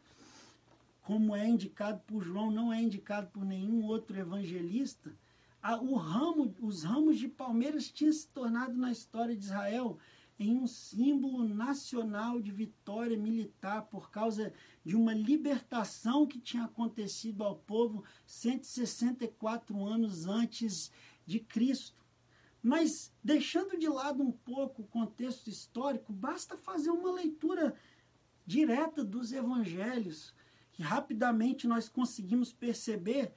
como 1.02 1.36
é 1.36 1.48
indicado 1.48 2.00
por 2.06 2.24
João, 2.24 2.52
não 2.52 2.72
é 2.72 2.80
indicado 2.80 3.28
por 3.32 3.44
nenhum 3.44 3.86
outro 3.86 4.18
evangelista, 4.20 5.16
a, 5.66 5.82
o 5.82 5.96
ramo, 5.96 6.56
os 6.62 6.84
ramos 6.84 7.18
de 7.18 7.28
palmeiras 7.28 7.90
tinham 7.90 8.14
se 8.14 8.28
tornado 8.28 8.78
na 8.78 8.92
história 8.92 9.36
de 9.36 9.46
Israel 9.46 9.98
em 10.38 10.56
um 10.56 10.68
símbolo 10.68 11.44
nacional 11.44 12.40
de 12.40 12.52
vitória 12.52 13.18
militar 13.18 13.82
por 13.88 14.12
causa 14.12 14.54
de 14.84 14.96
uma 14.96 15.12
libertação 15.12 16.28
que 16.28 16.40
tinha 16.40 16.66
acontecido 16.66 17.44
ao 17.44 17.56
povo 17.56 18.04
164 18.28 19.84
anos 19.84 20.28
antes 20.28 20.92
de 21.26 21.40
Cristo. 21.40 22.06
Mas, 22.62 23.12
deixando 23.24 23.76
de 23.76 23.88
lado 23.88 24.22
um 24.22 24.32
pouco 24.32 24.84
o 24.84 24.88
contexto 24.88 25.50
histórico, 25.50 26.14
basta 26.14 26.56
fazer 26.56 26.92
uma 26.92 27.12
leitura 27.12 27.74
direta 28.46 29.04
dos 29.04 29.34
evangelhos, 29.34 30.32
que 30.74 30.84
rapidamente 30.84 31.68
nós 31.68 31.90
conseguimos 31.90 32.54
perceber 32.54 33.34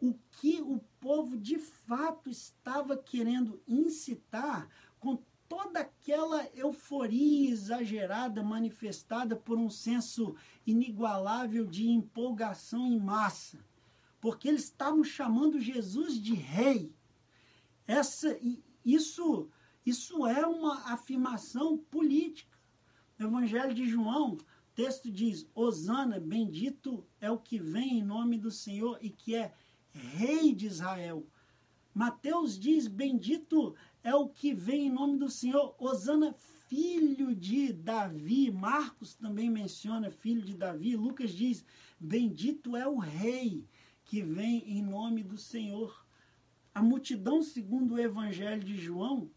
o 0.00 0.14
que 0.30 0.60
o 0.60 0.80
povo 0.98 1.36
de 1.36 1.58
fato 1.58 2.30
estava 2.30 2.96
querendo 2.96 3.62
incitar 3.66 4.68
com 4.98 5.22
toda 5.48 5.80
aquela 5.80 6.46
euforia 6.54 7.50
exagerada 7.50 8.42
manifestada 8.42 9.34
por 9.34 9.58
um 9.58 9.68
senso 9.68 10.36
inigualável 10.64 11.66
de 11.66 11.88
empolgação 11.88 12.86
em 12.86 13.00
massa. 13.00 13.58
Porque 14.20 14.48
eles 14.48 14.64
estavam 14.64 15.02
chamando 15.02 15.58
Jesus 15.58 16.20
de 16.20 16.34
rei. 16.34 16.94
Essa, 17.86 18.38
isso, 18.84 19.48
isso 19.84 20.26
é 20.26 20.46
uma 20.46 20.92
afirmação 20.92 21.76
política. 21.76 22.56
No 23.18 23.26
Evangelho 23.26 23.74
de 23.74 23.86
João, 23.86 24.34
o 24.34 24.38
texto 24.74 25.10
diz: 25.10 25.48
Osana, 25.54 26.20
bendito 26.20 27.04
é 27.20 27.30
o 27.30 27.38
que 27.38 27.58
vem 27.58 27.98
em 27.98 28.04
nome 28.04 28.38
do 28.38 28.50
Senhor 28.50 28.98
e 29.02 29.10
que 29.10 29.34
é 29.34 29.52
Rei 29.92 30.54
de 30.54 30.66
Israel. 30.66 31.26
Mateus 31.94 32.58
diz: 32.58 32.86
Bendito 32.86 33.74
é 34.02 34.14
o 34.14 34.28
que 34.28 34.54
vem 34.54 34.86
em 34.86 34.92
nome 34.92 35.18
do 35.18 35.28
Senhor, 35.28 35.74
Osana, 35.78 36.32
filho 36.68 37.34
de 37.34 37.72
Davi. 37.72 38.50
Marcos 38.50 39.14
também 39.14 39.50
menciona 39.50 40.10
filho 40.10 40.42
de 40.42 40.54
Davi. 40.54 40.96
Lucas 40.96 41.32
diz: 41.32 41.64
Bendito 41.98 42.76
é 42.76 42.86
o 42.86 42.98
rei 42.98 43.66
que 44.04 44.22
vem 44.22 44.78
em 44.78 44.82
nome 44.82 45.22
do 45.22 45.36
Senhor. 45.36 46.06
A 46.74 46.80
multidão, 46.80 47.42
segundo 47.42 47.94
o 47.94 47.98
Evangelho 47.98 48.62
de 48.62 48.76
João, 48.76 49.28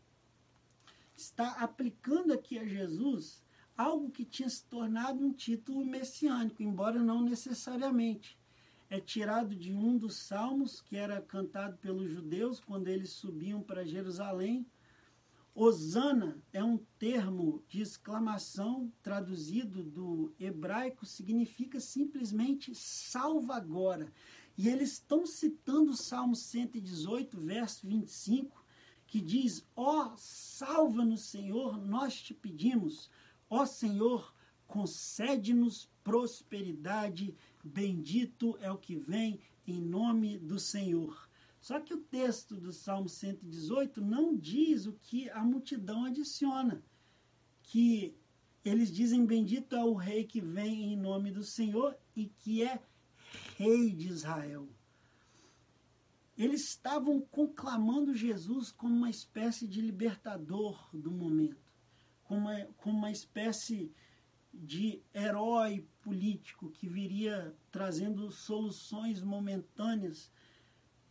está 1.16 1.52
aplicando 1.54 2.32
aqui 2.32 2.60
a 2.60 2.66
Jesus 2.66 3.44
algo 3.76 4.12
que 4.12 4.24
tinha 4.24 4.48
se 4.48 4.64
tornado 4.66 5.26
um 5.26 5.34
título 5.34 5.84
messiânico, 5.84 6.62
embora 6.62 7.00
não 7.00 7.22
necessariamente. 7.22 8.38
É 8.94 9.00
tirado 9.00 9.56
de 9.56 9.74
um 9.74 9.98
dos 9.98 10.18
salmos 10.18 10.80
que 10.80 10.96
era 10.96 11.20
cantado 11.20 11.76
pelos 11.78 12.12
judeus 12.12 12.60
quando 12.60 12.88
eles 12.90 13.10
subiam 13.10 13.60
para 13.60 13.84
Jerusalém. 13.84 14.68
Osana 15.56 16.40
é 16.54 16.64
um 16.64 16.78
termo 17.00 17.64
de 17.68 17.82
exclamação 17.82 18.94
traduzido 19.02 19.84
do 19.84 20.32
hebraico, 20.40 21.08
significa 21.08 21.80
simplesmente 21.80 22.76
salva 22.76 23.56
agora. 23.56 24.14
E 24.56 24.70
eles 24.70 24.92
estão 24.92 25.26
citando 25.26 25.94
o 25.94 25.98
Salmo 25.98 26.36
118, 26.36 27.40
verso 27.40 27.88
25, 27.88 28.64
que 29.08 29.20
diz: 29.20 29.66
Ó, 29.76 30.06
oh, 30.06 30.14
salva-nos, 30.18 31.22
Senhor, 31.22 31.84
nós 31.84 32.22
te 32.22 32.32
pedimos. 32.32 33.10
Ó 33.50 33.64
oh, 33.64 33.66
Senhor, 33.66 34.32
concede-nos 34.68 35.90
prosperidade, 36.04 37.36
bendito 37.64 38.58
é 38.60 38.72
o 38.72 38.78
que 38.78 38.96
vem 38.96 39.40
em 39.66 39.80
nome 39.80 40.38
do 40.38 40.60
Senhor. 40.60 41.30
Só 41.60 41.80
que 41.80 41.94
o 41.94 42.02
texto 42.02 42.56
do 42.56 42.74
Salmo 42.74 43.08
118 43.08 44.02
não 44.02 44.36
diz 44.36 44.86
o 44.86 44.94
que 44.94 45.30
a 45.30 45.44
multidão 45.44 46.06
adiciona, 46.06 46.84
que 47.64 48.14
eles 48.66 48.92
dizem 48.92 49.26
bendito 49.26 49.76
é 49.76 49.84
o 49.84 49.94
rei 49.94 50.26
que 50.26 50.42
vem 50.42 50.94
em 50.94 50.98
nome 50.98 51.32
do 51.32 51.44
Senhor 51.44 51.98
e 52.16 52.26
que 52.26 52.64
é 52.64 52.82
rei 53.58 53.92
de 53.92 54.10
Israel. 54.10 54.68
Eles 56.38 56.68
estavam 56.68 57.22
conclamando 57.22 58.14
Jesus 58.14 58.72
como 58.72 58.96
uma 58.96 59.10
espécie 59.10 59.68
de 59.68 59.80
libertador 59.80 60.90
do 60.92 61.12
momento 61.12 61.64
como 62.24 62.40
uma, 62.40 62.66
como 62.78 62.98
uma 62.98 63.12
espécie 63.12 63.92
de 64.54 65.02
herói 65.14 65.88
político 66.02 66.70
que 66.70 66.88
viria 66.88 67.56
trazendo 67.72 68.32
soluções 68.32 69.22
momentâneas 69.22 70.30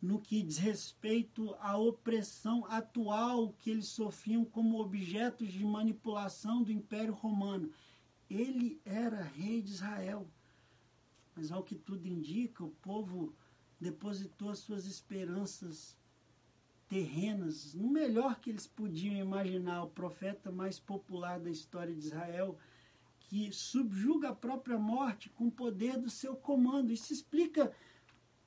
no 0.01 0.21
que 0.21 0.43
diz 0.43 0.59
respeito 0.59 1.55
à 1.61 1.77
opressão 1.77 2.65
atual 2.67 3.53
que 3.59 3.71
eles 3.71 3.87
sofriam 3.87 4.45
como 4.45 4.81
objetos 4.81 5.53
de 5.53 5.65
manipulação 5.65 6.63
do 6.63 6.73
Império 6.73 7.15
Romano. 7.15 7.71
Ele 8.29 8.81
era 8.85 9.23
rei 9.23 9.63
de 9.63 9.71
Israel. 9.71 10.27
Mas 11.35 11.53
ao 11.53 11.63
que 11.63 11.77
tudo 11.77 12.07
indica, 12.07 12.65
o 12.65 12.71
povo 12.71 13.35
depositou 13.81 14.55
suas 14.55 14.87
esperanças 14.87 15.97
terrenas, 16.89 17.73
no 17.73 17.89
melhor 17.89 18.39
que 18.39 18.51
eles 18.51 18.67
podiam 18.67 19.15
imaginar, 19.17 19.83
o 19.83 19.91
profeta 19.91 20.53
mais 20.53 20.79
popular 20.79 21.41
da 21.41 21.51
história 21.51 21.95
de 21.95 22.07
Israel, 22.07 22.59
que 23.33 23.51
subjuga 23.51 24.29
a 24.29 24.35
própria 24.35 24.79
morte 24.79 25.31
com 25.31 25.47
o 25.47 25.51
poder 25.51 25.97
do 25.97 26.11
seu 26.11 26.37
comando. 26.37 26.93
Isso 26.93 27.15
explica 27.15 27.73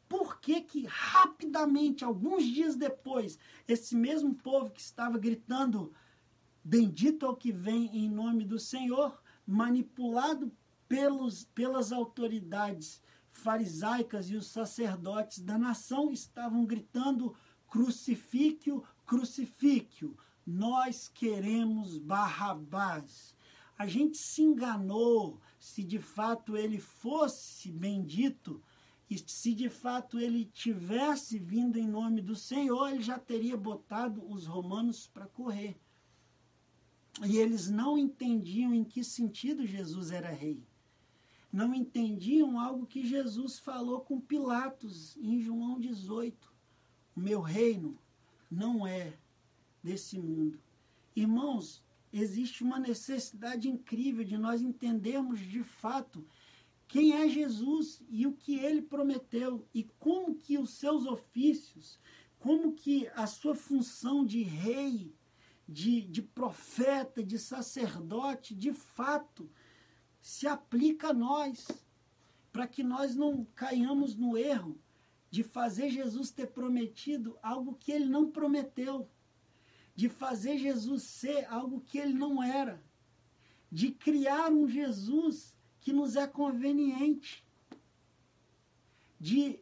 por 0.08 0.40
que, 0.40 0.62
que 0.62 0.86
rapidamente, 0.86 2.06
alguns 2.06 2.46
dias 2.46 2.76
depois, 2.76 3.40
esse 3.68 3.96
mesmo 3.96 4.36
povo 4.36 4.70
que 4.70 4.80
estava 4.80 5.18
gritando 5.18 5.92
bendito 6.64 7.26
ao 7.26 7.36
que 7.36 7.52
vem 7.52 7.98
em 7.98 8.08
nome 8.08 8.46
do 8.46 8.60
Senhor, 8.60 9.20
manipulado 9.44 10.52
pelos, 10.88 11.46
pelas 11.46 11.92
autoridades 11.92 13.02
farisaicas 13.32 14.30
e 14.30 14.36
os 14.36 14.46
sacerdotes 14.46 15.40
da 15.40 15.58
nação, 15.58 16.12
estavam 16.12 16.64
gritando 16.64 17.36
crucifíquio, 17.68 18.84
crucifíquio, 19.04 20.16
nós 20.46 21.08
queremos 21.08 21.98
Barrabás. 21.98 23.35
A 23.78 23.88
gente 23.88 24.18
se 24.18 24.42
enganou 24.42 25.40
se 25.60 25.84
de 25.84 26.00
fato 26.00 26.56
ele 26.56 26.80
fosse 26.80 27.72
bendito 27.72 28.62
e 29.10 29.18
se 29.18 29.54
de 29.54 29.70
fato 29.70 30.20
ele 30.20 30.46
tivesse 30.46 31.38
vindo 31.38 31.78
em 31.78 31.88
nome 31.88 32.22
do 32.22 32.36
Senhor, 32.36 32.90
ele 32.90 33.04
já 33.04 33.20
teria 33.20 33.56
botado 33.56 34.26
os 34.30 34.46
romanos 34.46 35.08
para 35.08 35.28
correr. 35.28 35.78
E 37.24 37.38
eles 37.38 37.70
não 37.70 37.98
entendiam 37.98 38.74
em 38.74 38.84
que 38.84 39.04
sentido 39.04 39.66
Jesus 39.66 40.12
era 40.12 40.32
rei. 40.32 40.62
Não 41.52 41.74
entendiam 41.74 42.60
algo 42.60 42.86
que 42.86 43.06
Jesus 43.06 43.60
falou 43.60 44.02
com 44.02 44.20
Pilatos 44.20 45.16
em 45.18 45.40
João 45.40 45.80
18 45.80 46.56
o 47.16 47.20
meu 47.20 47.40
reino 47.40 47.98
não 48.52 48.86
é 48.86 49.14
desse 49.82 50.20
mundo. 50.20 50.60
Irmãos, 51.16 51.82
existe 52.18 52.64
uma 52.64 52.80
necessidade 52.80 53.70
incrível 53.70 54.24
de 54.24 54.38
nós 54.38 54.62
entendermos 54.62 55.40
de 55.40 55.64
fato 55.64 56.26
quem 56.88 57.14
é 57.14 57.28
Jesus 57.28 58.02
e 58.10 58.26
o 58.26 58.34
que 58.34 58.58
ele 58.58 58.82
prometeu 58.82 59.68
e 59.74 59.84
como 60.00 60.36
que 60.36 60.58
os 60.58 60.72
seus 60.72 61.06
ofícios, 61.06 62.00
como 62.40 62.74
que 62.74 63.08
a 63.16 63.28
sua 63.28 63.56
função 63.56 64.26
de 64.26 64.44
rei, 64.44 65.14
de, 65.68 66.02
de 66.02 66.22
profeta, 66.22 67.24
de 67.24 67.40
sacerdote, 67.40 68.54
de 68.54 68.72
fato, 68.72 69.50
se 70.22 70.48
aplica 70.48 71.10
a 71.10 71.14
nós, 71.14 71.68
para 72.52 72.68
que 72.68 72.84
nós 72.84 73.16
não 73.16 73.46
caiamos 73.56 74.16
no 74.16 74.38
erro 74.38 74.80
de 75.30 75.44
fazer 75.44 75.90
Jesus 75.90 76.32
ter 76.32 76.48
prometido 76.48 77.38
algo 77.44 77.76
que 77.76 77.92
ele 77.92 78.06
não 78.06 78.32
prometeu, 78.32 79.10
de 79.96 80.10
fazer 80.10 80.58
Jesus 80.58 81.04
ser 81.04 81.46
algo 81.46 81.80
que 81.80 81.98
ele 81.98 82.14
não 82.14 82.44
era, 82.44 82.84
de 83.72 83.92
criar 83.92 84.52
um 84.52 84.68
Jesus 84.68 85.56
que 85.80 85.94
nos 85.94 86.16
é 86.16 86.28
conveniente, 86.28 87.46
de, 89.20 89.60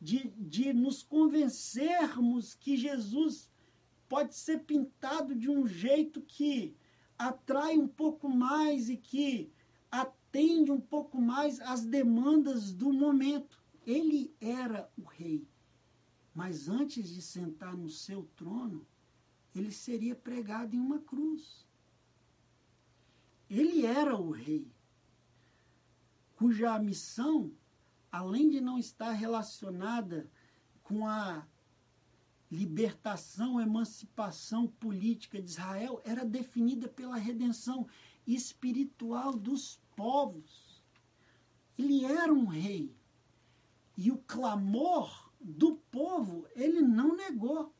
de, 0.00 0.30
de 0.36 0.72
nos 0.72 1.02
convencermos 1.02 2.54
que 2.54 2.76
Jesus 2.76 3.50
pode 4.08 4.34
ser 4.34 4.60
pintado 4.60 5.34
de 5.34 5.50
um 5.50 5.66
jeito 5.66 6.20
que 6.20 6.76
atrai 7.18 7.76
um 7.76 7.88
pouco 7.88 8.28
mais 8.28 8.88
e 8.88 8.96
que 8.96 9.50
atende 9.90 10.70
um 10.70 10.80
pouco 10.80 11.20
mais 11.20 11.60
às 11.60 11.84
demandas 11.84 12.72
do 12.72 12.92
momento. 12.92 13.62
Ele 13.86 14.34
era 14.40 14.90
o 14.96 15.02
rei, 15.02 15.46
mas 16.34 16.68
antes 16.68 17.08
de 17.08 17.20
sentar 17.20 17.76
no 17.76 17.88
seu 17.88 18.24
trono, 18.36 18.86
ele 19.54 19.70
seria 19.70 20.14
pregado 20.14 20.74
em 20.74 20.78
uma 20.78 20.98
cruz. 20.98 21.66
Ele 23.48 23.84
era 23.84 24.16
o 24.16 24.30
rei, 24.30 24.66
cuja 26.36 26.78
missão, 26.78 27.52
além 28.10 28.48
de 28.48 28.60
não 28.60 28.78
estar 28.78 29.12
relacionada 29.12 30.30
com 30.82 31.06
a 31.06 31.46
libertação, 32.50 33.60
emancipação 33.60 34.66
política 34.66 35.40
de 35.40 35.50
Israel, 35.50 36.02
era 36.04 36.24
definida 36.24 36.88
pela 36.88 37.16
redenção 37.16 37.86
espiritual 38.26 39.32
dos 39.32 39.80
povos. 39.96 40.82
Ele 41.78 42.04
era 42.04 42.32
um 42.32 42.46
rei. 42.46 42.94
E 43.96 44.10
o 44.10 44.18
clamor 44.18 45.32
do 45.40 45.76
povo 45.90 46.46
ele 46.54 46.80
não 46.82 47.16
negou. 47.16 47.74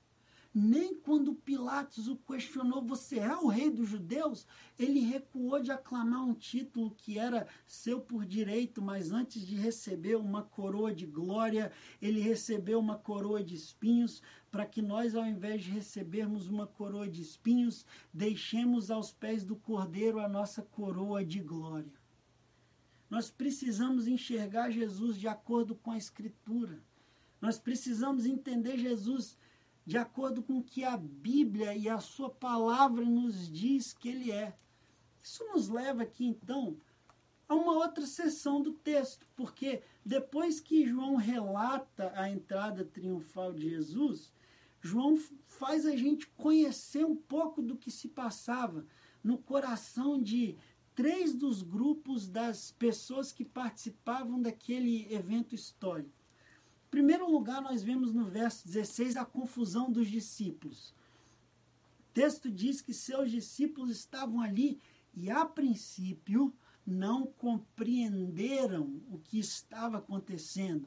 Nem 0.55 0.95
quando 0.95 1.35
Pilatos 1.35 2.09
o 2.09 2.17
questionou, 2.17 2.83
você 2.83 3.19
é 3.19 3.35
o 3.35 3.47
rei 3.47 3.71
dos 3.71 3.89
judeus? 3.89 4.47
Ele 4.79 5.01
recuou 5.01 5.63
de 5.63 5.73
aclamar 5.73 6.23
um 6.23 6.35
título 6.35 6.91
que 6.91 7.19
era 7.19 7.47
seu 7.67 8.03
por 8.03 8.27
direito, 8.27 8.83
mas 8.83 9.13
antes 9.13 9.47
de 9.47 9.57
receber 9.57 10.17
uma 10.17 10.43
coroa 10.43 10.95
de 10.95 11.07
glória, 11.07 11.73
ele 12.03 12.21
recebeu 12.21 12.79
uma 12.79 12.99
coroa 12.99 13.43
de 13.43 13.55
espinhos, 13.55 14.23
para 14.51 14.67
que 14.67 14.83
nós, 14.83 15.15
ao 15.15 15.25
invés 15.25 15.65
de 15.65 15.71
recebermos 15.71 16.49
uma 16.49 16.67
coroa 16.67 17.09
de 17.09 17.23
espinhos, 17.23 17.87
deixemos 18.13 18.91
aos 18.91 19.11
pés 19.11 19.45
do 19.45 19.57
cordeiro 19.57 20.21
a 20.21 20.29
nossa 20.29 20.61
coroa 20.61 21.25
de 21.25 21.41
glória. 21.41 21.91
Nós 23.09 23.31
precisamos 23.31 24.07
enxergar 24.07 24.71
Jesus 24.71 25.19
de 25.19 25.29
acordo 25.29 25.75
com 25.75 25.91
a 25.91 25.97
Escritura. 25.97 26.83
Nós 27.41 27.59
precisamos 27.59 28.27
entender 28.27 28.77
Jesus 28.77 29.37
de 29.85 29.99
acordo 29.99 30.43
com 30.43 30.59
o 30.59 30.63
que 30.63 30.85
a 30.85 30.97
Bíblia 30.97 31.75
e 31.75 31.89
a 31.89 31.99
sua 31.99 32.31
palavra 32.31 33.05
nos 33.05 33.51
diz 33.51 33.93
que 33.93 34.09
ele 34.09 34.31
é. 34.31 34.57
Isso 35.23 35.45
nos 35.53 35.69
leva 35.69 36.03
aqui 36.03 36.25
então 36.25 36.77
a 37.49 37.55
uma 37.55 37.73
outra 37.73 38.07
seção 38.07 38.63
do 38.63 38.73
texto, 38.73 39.27
porque 39.37 39.83
depois 40.05 40.61
que 40.61 40.87
João 40.87 41.17
relata 41.17 42.13
a 42.17 42.31
entrada 42.31 42.85
triunfal 42.85 43.53
de 43.53 43.69
Jesus, 43.69 44.33
João 44.81 45.17
faz 45.47 45.87
a 45.87 45.95
gente 45.95 46.27
conhecer 46.29 47.05
um 47.05 47.15
pouco 47.15 47.61
do 47.61 47.77
que 47.77 47.91
se 47.91 48.09
passava 48.09 48.85
no 49.23 49.39
coração 49.39 50.21
de 50.21 50.57
três 50.95 51.35
dos 51.35 51.63
grupos 51.63 52.29
das 52.29 52.73
pessoas 52.73 53.33
que 53.33 53.45
participavam 53.45 54.41
daquele 54.41 55.13
evento 55.13 55.55
histórico. 55.55 56.22
Primeiro 56.93 57.27
lugar, 57.31 57.63
nós 57.63 57.83
vemos 57.83 58.13
no 58.13 58.27
verso 58.27 58.69
16 58.69 59.17
a 59.17 59.25
confusão 59.25 59.91
dos 59.91 60.11
discípulos. 60.11 60.91
O 62.01 62.13
texto 62.13 62.51
diz 62.51 62.83
que 62.83 62.93
seus 62.93 63.31
discípulos 63.31 63.91
estavam 63.91 64.43
ali 64.43 64.79
e, 65.15 65.31
a 65.31 65.47
princípio, 65.47 66.53
não 66.87 67.25
compreenderam 67.25 69.01
o 69.11 69.19
que 69.19 69.39
estava 69.39 69.97
acontecendo. 69.97 70.87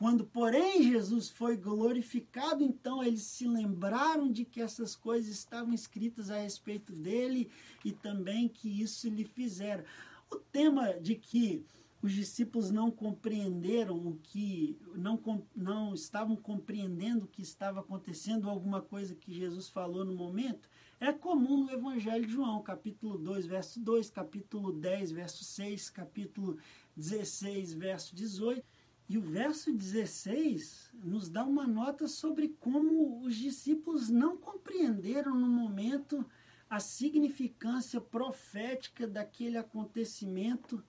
Quando, 0.00 0.24
porém, 0.24 0.82
Jesus 0.82 1.28
foi 1.28 1.56
glorificado, 1.56 2.64
então 2.64 3.00
eles 3.00 3.22
se 3.22 3.46
lembraram 3.46 4.28
de 4.32 4.44
que 4.44 4.60
essas 4.60 4.96
coisas 4.96 5.30
estavam 5.30 5.72
escritas 5.72 6.28
a 6.28 6.40
respeito 6.40 6.92
dele 6.92 7.48
e 7.84 7.92
também 7.92 8.48
que 8.48 8.82
isso 8.82 9.08
lhe 9.08 9.24
fizeram. 9.24 9.84
O 10.28 10.38
tema 10.38 10.94
de 10.94 11.14
que 11.14 11.64
os 12.06 12.12
discípulos 12.12 12.70
não 12.70 12.88
compreenderam 12.88 13.96
o 13.96 14.16
que, 14.22 14.78
não, 14.94 15.20
não 15.56 15.92
estavam 15.92 16.36
compreendendo 16.36 17.24
o 17.24 17.28
que 17.28 17.42
estava 17.42 17.80
acontecendo, 17.80 18.48
alguma 18.48 18.80
coisa 18.80 19.16
que 19.16 19.34
Jesus 19.34 19.68
falou 19.68 20.04
no 20.04 20.14
momento, 20.14 20.70
é 21.00 21.12
comum 21.12 21.64
no 21.64 21.72
Evangelho 21.72 22.24
de 22.24 22.32
João, 22.32 22.62
capítulo 22.62 23.18
2, 23.18 23.46
verso 23.46 23.80
2, 23.80 24.08
capítulo 24.10 24.72
10, 24.72 25.10
verso 25.10 25.42
6, 25.42 25.90
capítulo 25.90 26.56
16, 26.96 27.74
verso 27.74 28.14
18 28.14 28.64
e 29.08 29.18
o 29.18 29.20
verso 29.20 29.72
16 29.72 30.90
nos 30.94 31.28
dá 31.28 31.44
uma 31.44 31.66
nota 31.66 32.08
sobre 32.08 32.48
como 32.60 33.20
os 33.24 33.36
discípulos 33.36 34.08
não 34.08 34.36
compreenderam 34.36 35.34
no 35.34 35.48
momento 35.48 36.24
a 36.68 36.80
significância 36.80 38.00
profética 38.00 39.06
daquele 39.06 39.56
acontecimento, 39.56 40.82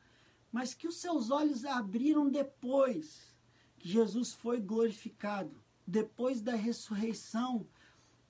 mas 0.52 0.74
que 0.74 0.88
os 0.88 0.98
seus 0.98 1.30
olhos 1.30 1.66
abriram 1.66 2.30
depois 2.30 3.36
que 3.78 3.90
Jesus 3.90 4.34
foi 4.34 4.60
glorificado, 4.60 5.64
depois 5.86 6.42
da 6.42 6.56
ressurreição 6.56 7.68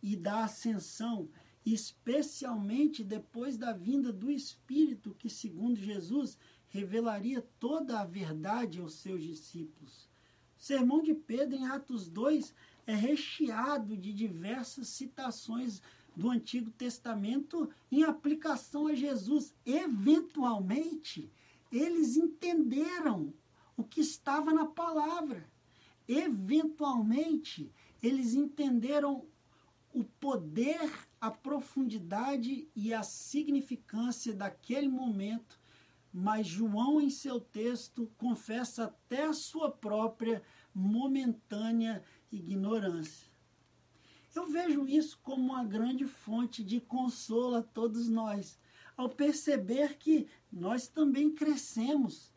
e 0.02 0.16
da 0.16 0.44
ascensão, 0.44 1.30
especialmente 1.66 3.04
depois 3.04 3.58
da 3.58 3.74
vinda 3.74 4.12
do 4.12 4.32
Espírito, 4.32 5.16
que, 5.18 5.30
segundo 5.30 5.80
Jesus, 5.80 6.38
revelaria 6.70 7.42
toda 7.60 8.00
a 8.00 8.06
verdade 8.06 8.80
aos 8.80 8.96
seus 8.96 9.24
discípulos. 9.24 10.10
O 10.58 10.62
sermão 10.62 11.02
de 11.02 11.14
Pedro, 11.14 11.56
em 11.56 11.68
Atos 11.68 12.08
2, 12.08 12.54
é 12.86 12.96
recheado 12.96 13.98
de 13.98 14.14
diversas 14.14 14.88
citações 14.88 15.82
do 16.16 16.30
Antigo 16.30 16.72
Testamento 16.72 17.70
em 17.92 18.04
aplicação 18.04 18.88
a 18.88 18.96
Jesus. 18.96 19.54
Eventualmente, 19.66 21.32
eles 21.72 22.16
entenderam 22.16 23.34
o 23.76 23.84
que 23.84 24.02
estava 24.02 24.54
na 24.54 24.66
palavra. 24.66 25.50
Eventualmente, 26.08 27.72
eles 28.02 28.34
entenderam 28.34 29.26
o 29.94 30.04
poder, 30.04 31.08
a 31.20 31.32
profundidade 31.32 32.70
e 32.76 32.94
a 32.94 33.04
significância 33.04 34.34
daquele 34.34 34.88
momento 34.88 35.60
mas 36.20 36.48
João, 36.48 37.00
em 37.00 37.12
seu 37.12 37.40
texto, 37.40 38.12
confessa 38.18 38.86
até 38.86 39.26
a 39.26 39.34
sua 39.34 39.70
própria 39.72 40.42
momentânea 40.74 42.04
ignorância. 42.32 43.30
Eu 44.34 44.48
vejo 44.48 44.88
isso 44.88 45.20
como 45.22 45.54
uma 45.54 45.64
grande 45.64 46.06
fonte 46.06 46.64
de 46.64 46.80
consolo 46.80 47.58
a 47.58 47.62
todos 47.62 48.10
nós, 48.10 48.58
ao 48.98 49.08
perceber 49.08 49.98
que 49.98 50.28
nós 50.52 50.88
também 50.88 51.30
crescemos 51.30 52.34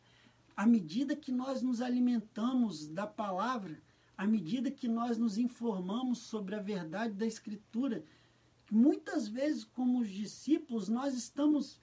à 0.55 0.65
medida 0.67 1.15
que 1.15 1.31
nós 1.31 1.63
nos 1.63 1.81
alimentamos 1.81 2.87
da 2.87 3.07
palavra, 3.07 3.81
à 4.15 4.27
medida 4.27 4.69
que 4.69 4.87
nós 4.87 5.17
nos 5.17 5.39
informamos 5.39 6.19
sobre 6.19 6.53
a 6.53 6.61
verdade 6.61 7.15
da 7.15 7.25
Escritura. 7.25 8.05
Muitas 8.69 9.27
vezes, 9.27 9.63
como 9.63 9.99
os 9.99 10.09
discípulos, 10.09 10.87
nós 10.87 11.15
estamos 11.15 11.81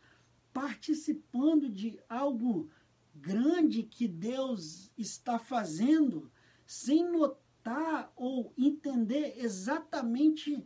participando 0.53 1.69
de 1.69 1.99
algo 2.09 2.71
grande 3.13 3.83
que 3.83 4.07
Deus 4.07 4.93
está 4.97 5.41
fazendo, 5.41 6.31
sem 6.65 7.11
notar 7.11 8.13
ou 8.15 8.53
entender 8.57 9.35
exatamente 9.39 10.65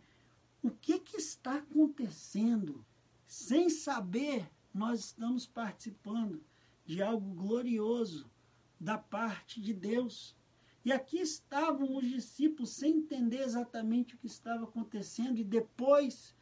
o 0.62 0.70
que, 0.70 0.98
que 0.98 1.16
está 1.16 1.54
acontecendo. 1.54 2.84
Sem 3.32 3.70
saber, 3.70 4.46
nós 4.74 5.00
estamos 5.00 5.46
participando 5.46 6.44
de 6.84 7.02
algo 7.02 7.32
glorioso 7.32 8.30
da 8.78 8.98
parte 8.98 9.58
de 9.58 9.72
Deus. 9.72 10.36
E 10.84 10.92
aqui 10.92 11.18
estavam 11.18 11.96
os 11.96 12.06
discípulos 12.06 12.68
sem 12.68 12.98
entender 12.98 13.40
exatamente 13.40 14.14
o 14.14 14.18
que 14.18 14.26
estava 14.26 14.64
acontecendo, 14.64 15.38
e 15.38 15.44
depois 15.44 16.36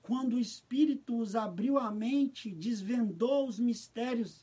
quando 0.00 0.36
o 0.36 0.40
Espírito 0.40 1.18
os 1.18 1.36
abriu 1.36 1.76
a 1.76 1.90
mente, 1.90 2.50
desvendou 2.50 3.46
os 3.46 3.60
mistérios 3.60 4.42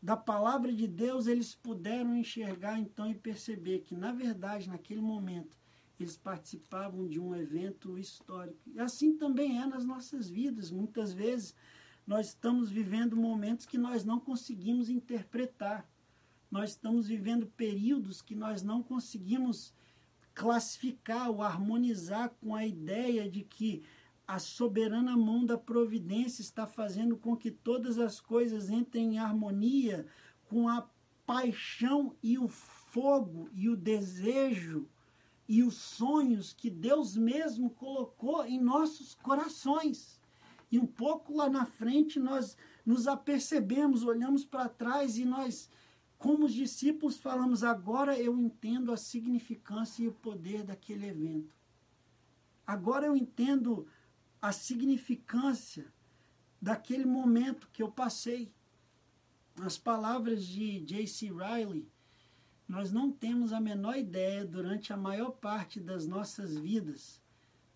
da 0.00 0.16
palavra 0.16 0.72
de 0.72 0.86
Deus, 0.86 1.26
eles 1.26 1.52
puderam 1.52 2.14
enxergar 2.14 2.78
então 2.78 3.10
e 3.10 3.14
perceber 3.16 3.80
que, 3.80 3.96
na 3.96 4.12
verdade, 4.12 4.68
naquele 4.68 5.00
momento, 5.00 5.58
eles 6.02 6.16
participavam 6.16 7.06
de 7.06 7.20
um 7.20 7.34
evento 7.34 7.96
histórico. 7.98 8.58
E 8.66 8.80
assim 8.80 9.16
também 9.16 9.60
é 9.60 9.66
nas 9.66 9.84
nossas 9.84 10.28
vidas. 10.28 10.70
Muitas 10.70 11.12
vezes 11.12 11.54
nós 12.06 12.28
estamos 12.28 12.70
vivendo 12.70 13.16
momentos 13.16 13.64
que 13.64 13.78
nós 13.78 14.04
não 14.04 14.18
conseguimos 14.18 14.90
interpretar. 14.90 15.88
Nós 16.50 16.70
estamos 16.70 17.06
vivendo 17.06 17.46
períodos 17.46 18.20
que 18.20 18.34
nós 18.34 18.62
não 18.62 18.82
conseguimos 18.82 19.72
classificar 20.34 21.30
ou 21.30 21.42
harmonizar 21.42 22.30
com 22.40 22.54
a 22.54 22.66
ideia 22.66 23.30
de 23.30 23.42
que 23.42 23.82
a 24.26 24.38
soberana 24.38 25.16
mão 25.16 25.44
da 25.44 25.58
providência 25.58 26.42
está 26.42 26.66
fazendo 26.66 27.16
com 27.16 27.36
que 27.36 27.50
todas 27.50 27.98
as 27.98 28.20
coisas 28.20 28.70
entrem 28.70 29.14
em 29.14 29.18
harmonia 29.18 30.06
com 30.44 30.68
a 30.68 30.88
paixão 31.26 32.14
e 32.22 32.38
o 32.38 32.48
fogo 32.48 33.48
e 33.52 33.68
o 33.68 33.76
desejo 33.76 34.88
e 35.52 35.62
os 35.62 35.74
sonhos 35.74 36.54
que 36.54 36.70
Deus 36.70 37.14
mesmo 37.14 37.68
colocou 37.68 38.42
em 38.46 38.58
nossos 38.58 39.14
corações. 39.14 40.18
E 40.70 40.78
um 40.78 40.86
pouco 40.86 41.36
lá 41.36 41.50
na 41.50 41.66
frente 41.66 42.18
nós 42.18 42.56
nos 42.86 43.06
apercebemos, 43.06 44.02
olhamos 44.02 44.46
para 44.46 44.66
trás 44.66 45.18
e 45.18 45.26
nós, 45.26 45.68
como 46.16 46.46
os 46.46 46.54
discípulos, 46.54 47.18
falamos: 47.18 47.62
agora 47.62 48.18
eu 48.18 48.34
entendo 48.38 48.92
a 48.92 48.96
significância 48.96 50.02
e 50.02 50.08
o 50.08 50.12
poder 50.12 50.64
daquele 50.64 51.06
evento. 51.06 51.54
Agora 52.66 53.04
eu 53.04 53.14
entendo 53.14 53.86
a 54.40 54.52
significância 54.52 55.92
daquele 56.62 57.04
momento 57.04 57.68
que 57.74 57.82
eu 57.82 57.92
passei. 57.92 58.50
As 59.60 59.76
palavras 59.76 60.46
de 60.46 60.80
J.C. 60.80 61.26
Riley, 61.26 61.91
nós 62.72 62.90
não 62.90 63.12
temos 63.12 63.52
a 63.52 63.60
menor 63.60 63.98
ideia 63.98 64.46
durante 64.46 64.94
a 64.94 64.96
maior 64.96 65.32
parte 65.32 65.78
das 65.78 66.06
nossas 66.06 66.56
vidas 66.56 67.20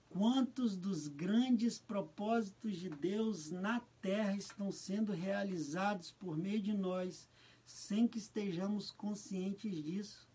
quantos 0.09 0.75
dos 0.75 1.07
grandes 1.07 1.79
propósitos 1.79 2.79
de 2.79 2.89
Deus 2.89 3.51
na 3.51 3.81
terra 4.01 4.35
estão 4.35 4.73
sendo 4.73 5.13
realizados 5.13 6.13
por 6.13 6.39
meio 6.39 6.63
de 6.63 6.73
nós, 6.73 7.29
sem 7.67 8.09
que 8.09 8.17
estejamos 8.17 8.91
conscientes 8.91 9.85
disso 9.85 10.27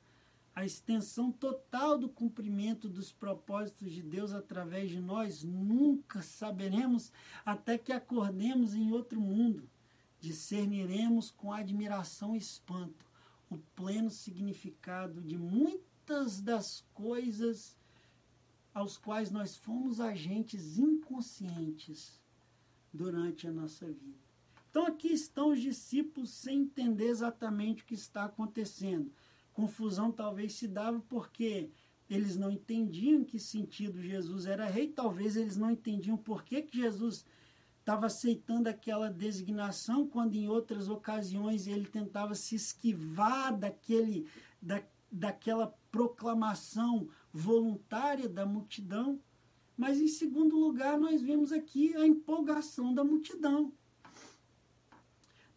a 0.54 0.64
extensão 0.64 1.32
total 1.32 1.98
do 1.98 2.08
cumprimento 2.08 2.88
dos 2.88 3.12
propósitos 3.12 3.92
de 3.92 4.04
Deus 4.04 4.32
através 4.32 4.92
de 4.92 5.00
nós, 5.00 5.44
nunca 5.44 6.22
saberemos 6.22 7.12
até 7.44 7.80
que 7.80 7.92
acordemos 7.92 8.76
em 8.76 8.92
outro 8.92 9.20
mundo. 9.20 9.68
Discerniremos 10.20 11.32
com 11.32 11.52
admiração 11.52 12.36
e 12.36 12.38
espanto 12.38 13.11
o 13.52 13.60
pleno 13.76 14.10
significado 14.10 15.22
de 15.22 15.38
muitas 15.38 16.42
das 16.42 16.84
coisas 16.94 17.78
aos 18.74 18.98
quais 18.98 19.30
nós 19.30 19.56
fomos 19.56 20.00
agentes 20.00 20.80
inconscientes 20.80 22.20
durante 22.92 23.48
a 23.48 23.52
nossa 23.52 23.86
vida. 23.86 24.20
Então 24.72 24.88
aqui 24.88 25.10
estão 25.14 25.52
os 25.52 25.62
discípulos 25.62 26.32
sem 26.32 26.62
entender 26.62 27.10
exatamente 27.10 27.84
o 27.84 27.86
que 27.86 27.94
está 27.94 28.26
acontecendo 28.26 29.12
confusão 29.54 30.12
talvez 30.12 30.54
se 30.54 30.68
dava 30.68 31.00
porque 31.08 31.70
eles 32.10 32.36
não 32.36 32.52
entendiam 32.52 33.24
que 33.24 33.40
sentido 33.40 34.02
Jesus 34.02 34.46
era 34.46 34.66
rei, 34.66 34.90
talvez 34.90 35.36
eles 35.38 35.56
não 35.56 35.72
entendiam 35.72 36.18
por 36.18 36.44
que, 36.44 36.62
que 36.62 36.80
Jesus 36.80 37.26
estava 37.82 38.06
aceitando 38.06 38.70
aquela 38.70 39.10
designação, 39.10 40.08
quando 40.08 40.36
em 40.36 40.48
outras 40.48 40.88
ocasiões 40.88 41.68
ele 41.68 41.86
tentava 41.86 42.36
se 42.36 42.56
esquivar 42.56 43.58
daquele, 43.58 44.30
da, 44.62 44.82
daquela 45.12 45.68
proclamação 45.92 47.10
voluntária 47.34 48.30
da 48.30 48.46
multidão. 48.46 49.20
Mas 49.76 50.00
em 50.00 50.08
segundo 50.08 50.58
lugar, 50.58 51.00
nós 51.00 51.22
vemos 51.22 51.52
aqui 51.52 51.96
a 51.96 52.06
empolgação 52.06 52.94
da 52.94 53.04
multidão. 53.04 53.74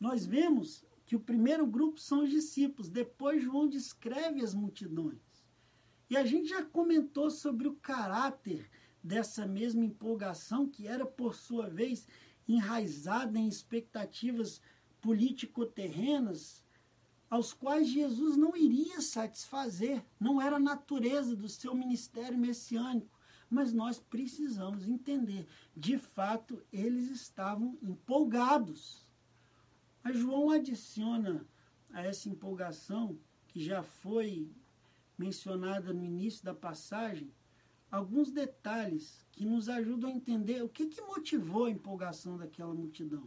Nós 0.01 0.25
vemos 0.25 0.83
que 1.05 1.15
o 1.15 1.21
primeiro 1.21 1.67
grupo 1.67 2.01
são 2.01 2.25
os 2.25 2.31
discípulos, 2.31 2.89
depois 2.89 3.43
João 3.43 3.69
descreve 3.69 4.43
as 4.43 4.55
multidões. 4.55 5.21
E 6.09 6.17
a 6.17 6.25
gente 6.25 6.49
já 6.49 6.65
comentou 6.65 7.31
sobre 7.31 7.69
o 7.69 7.75
caráter 7.75 8.71
dessa 9.05 9.47
mesma 9.47 9.85
empolgação, 9.85 10.67
que 10.67 10.89
era, 10.89 11.05
por 11.05 11.35
sua 11.35 11.69
vez, 11.69 12.09
enraizada 12.49 13.39
em 13.39 13.47
expectativas 13.47 14.63
político-terrenas, 15.03 16.65
aos 17.29 17.53
quais 17.53 17.89
Jesus 17.89 18.37
não 18.37 18.57
iria 18.57 19.03
satisfazer, 19.03 20.03
não 20.19 20.41
era 20.41 20.57
a 20.57 20.61
natureza 20.61 21.37
do 21.37 21.49
seu 21.49 21.75
ministério 21.75 22.39
messiânico. 22.39 23.13
Mas 23.51 23.75
nós 23.75 23.99
precisamos 23.99 24.89
entender, 24.89 25.47
de 25.77 25.99
fato, 25.99 26.65
eles 26.73 27.11
estavam 27.11 27.77
empolgados. 27.83 29.07
A 30.03 30.13
João 30.13 30.51
adiciona 30.51 31.47
a 31.93 32.03
essa 32.03 32.29
empolgação, 32.29 33.19
que 33.49 33.63
já 33.63 33.83
foi 33.83 34.51
mencionada 35.19 35.93
no 35.93 36.05
início 36.05 36.43
da 36.45 36.55
passagem, 36.55 37.31
alguns 37.95 38.33
detalhes 38.33 39.25
que 39.31 39.45
nos 39.45 39.69
ajudam 39.69 40.11
a 40.11 40.13
entender 40.13 40.61
o 40.65 40.69
que, 40.69 40.87
que 40.87 41.01
motivou 41.03 41.67
a 41.67 41.71
empolgação 41.71 42.37
daquela 42.37 42.75
multidão. 42.75 43.23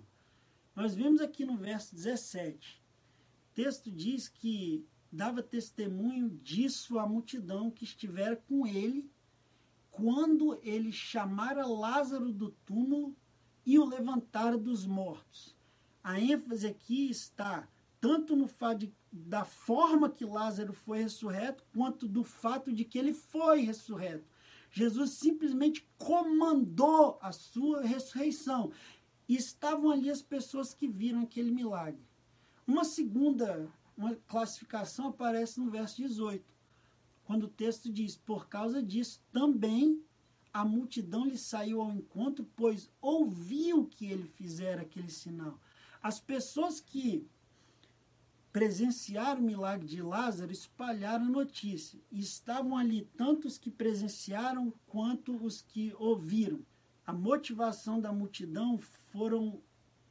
Nós 0.75 0.93
vemos 0.93 1.21
aqui 1.21 1.45
no 1.45 1.55
verso 1.55 1.95
17, 1.95 2.83
o 3.49 3.55
texto 3.55 3.89
diz 3.89 4.27
que 4.27 4.85
dava 5.09 5.41
testemunho 5.41 6.29
disso 6.43 6.99
a 6.99 7.07
multidão 7.07 7.71
que 7.71 7.85
estivera 7.85 8.35
com 8.35 8.67
ele 8.67 9.09
quando 9.89 10.59
ele 10.61 10.91
chamara 10.91 11.65
Lázaro 11.65 12.31
do 12.33 12.51
túmulo 12.65 13.15
e 13.65 13.79
o 13.79 13.85
levantara 13.85 14.57
dos 14.57 14.85
mortos. 14.85 15.55
A 16.03 16.19
ênfase 16.19 16.67
aqui 16.67 17.09
está 17.09 17.67
tanto 18.01 18.35
no 18.35 18.47
fato 18.47 18.79
de, 18.79 18.93
da 19.11 19.45
forma 19.45 20.09
que 20.09 20.25
Lázaro 20.25 20.73
foi 20.73 21.01
ressurreto, 21.01 21.63
quanto 21.73 22.05
do 22.05 22.23
fato 22.23 22.71
de 22.71 22.83
que 22.83 22.99
ele 22.99 23.13
foi 23.13 23.61
ressurreto. 23.61 24.25
Jesus 24.71 25.11
simplesmente 25.11 25.87
comandou 25.97 27.17
a 27.21 27.31
sua 27.31 27.81
ressurreição. 27.81 28.71
E 29.27 29.35
estavam 29.35 29.91
ali 29.91 30.09
as 30.09 30.21
pessoas 30.21 30.73
que 30.73 30.87
viram 30.87 31.21
aquele 31.21 31.51
milagre. 31.51 32.01
Uma 32.65 32.85
segunda 32.85 33.69
uma 33.97 34.15
classificação 34.27 35.07
aparece 35.07 35.59
no 35.59 35.71
verso 35.71 35.97
18, 35.97 36.45
quando 37.25 37.45
o 37.45 37.49
texto 37.49 37.91
diz: 37.91 38.15
Por 38.15 38.47
causa 38.47 38.81
disso 38.81 39.21
também 39.31 40.03
a 40.53 40.63
multidão 40.63 41.25
lhe 41.25 41.37
saiu 41.37 41.81
ao 41.81 41.91
encontro, 41.91 42.47
pois 42.55 42.89
ouviu 43.01 43.85
que 43.85 44.05
ele 44.05 44.27
fizera 44.27 44.83
aquele 44.83 45.09
sinal. 45.09 45.59
As 46.01 46.19
pessoas 46.19 46.79
que 46.79 47.27
presenciaram 48.57 49.39
o 49.39 49.45
milagre 49.45 49.85
de 49.85 50.01
Lázaro 50.01 50.51
espalharam 50.51 51.25
a 51.25 51.29
notícia. 51.29 51.99
E 52.11 52.19
estavam 52.19 52.75
ali 52.75 53.07
tanto 53.15 53.47
os 53.47 53.55
que 53.55 53.69
presenciaram 53.69 54.73
quanto 54.87 55.35
os 55.45 55.61
que 55.61 55.93
ouviram. 55.99 56.65
A 57.05 57.13
motivação 57.13 58.01
da 58.01 58.11
multidão 58.11 58.79
foram 59.11 59.61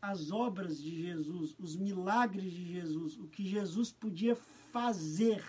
as 0.00 0.30
obras 0.30 0.80
de 0.80 1.02
Jesus, 1.02 1.56
os 1.58 1.74
milagres 1.74 2.52
de 2.52 2.64
Jesus, 2.64 3.18
o 3.18 3.26
que 3.26 3.44
Jesus 3.44 3.90
podia 3.90 4.36
fazer. 4.70 5.42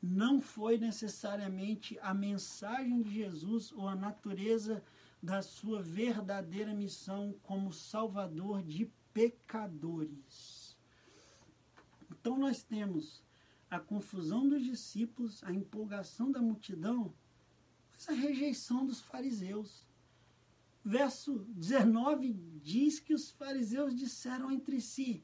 Não 0.00 0.40
foi 0.40 0.78
necessariamente 0.78 1.98
a 2.00 2.14
mensagem 2.14 3.02
de 3.02 3.12
Jesus 3.12 3.72
ou 3.72 3.88
a 3.88 3.96
natureza 3.96 4.84
da 5.20 5.42
sua 5.42 5.82
verdadeira 5.82 6.72
missão 6.72 7.34
como 7.42 7.72
salvador 7.72 8.62
de 8.62 8.88
pecadores. 9.12 10.59
Então 12.20 12.38
nós 12.38 12.62
temos 12.62 13.22
a 13.70 13.80
confusão 13.80 14.46
dos 14.46 14.62
discípulos, 14.62 15.42
a 15.42 15.52
empolgação 15.52 16.30
da 16.30 16.42
multidão, 16.42 17.12
mas 17.92 18.08
a 18.08 18.12
rejeição 18.12 18.84
dos 18.84 19.00
fariseus. 19.00 19.86
Verso 20.84 21.46
19 21.48 22.32
diz 22.62 23.00
que 23.00 23.14
os 23.14 23.30
fariseus 23.30 23.94
disseram 23.94 24.50
entre 24.50 24.80
si: 24.80 25.22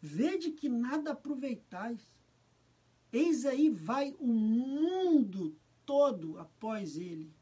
Vede 0.00 0.52
que 0.52 0.68
nada 0.68 1.12
aproveitais. 1.12 2.00
Eis 3.12 3.44
aí 3.44 3.68
vai 3.70 4.14
o 4.18 4.26
mundo 4.26 5.56
todo 5.84 6.38
após 6.38 6.96
ele. 6.96 7.32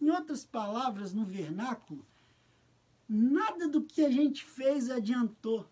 Em 0.00 0.10
outras 0.10 0.44
palavras, 0.44 1.12
no 1.12 1.24
vernáculo, 1.24 2.04
nada 3.08 3.68
do 3.68 3.82
que 3.82 4.04
a 4.04 4.10
gente 4.10 4.44
fez 4.44 4.90
adiantou 4.90 5.66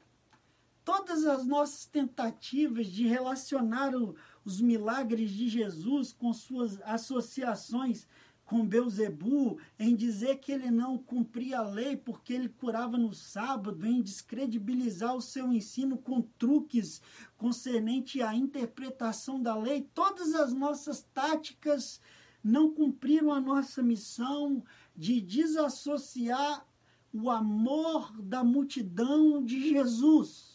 todas 0.90 1.24
as 1.24 1.46
nossas 1.46 1.86
tentativas 1.86 2.88
de 2.88 3.06
relacionar 3.06 3.94
o, 3.94 4.16
os 4.44 4.60
milagres 4.60 5.30
de 5.30 5.48
Jesus 5.48 6.12
com 6.12 6.32
suas 6.32 6.82
associações 6.82 8.08
com 8.44 8.66
Beuzebu, 8.66 9.60
em 9.78 9.94
dizer 9.94 10.40
que 10.40 10.50
ele 10.50 10.68
não 10.68 10.98
cumpria 10.98 11.60
a 11.60 11.62
lei 11.62 11.96
porque 11.96 12.32
ele 12.32 12.48
curava 12.48 12.98
no 12.98 13.14
sábado, 13.14 13.86
em 13.86 14.02
descredibilizar 14.02 15.14
o 15.14 15.22
seu 15.22 15.52
ensino 15.52 15.96
com 15.96 16.20
truques 16.20 17.00
concernente 17.36 18.20
à 18.20 18.34
interpretação 18.34 19.40
da 19.40 19.56
lei, 19.56 19.88
todas 19.94 20.34
as 20.34 20.52
nossas 20.52 21.06
táticas 21.14 22.00
não 22.42 22.68
cumpriram 22.74 23.32
a 23.32 23.40
nossa 23.40 23.80
missão 23.80 24.64
de 24.96 25.20
desassociar 25.20 26.66
o 27.12 27.30
amor 27.30 28.10
da 28.20 28.42
multidão 28.42 29.40
de 29.40 29.70
Jesus 29.70 30.49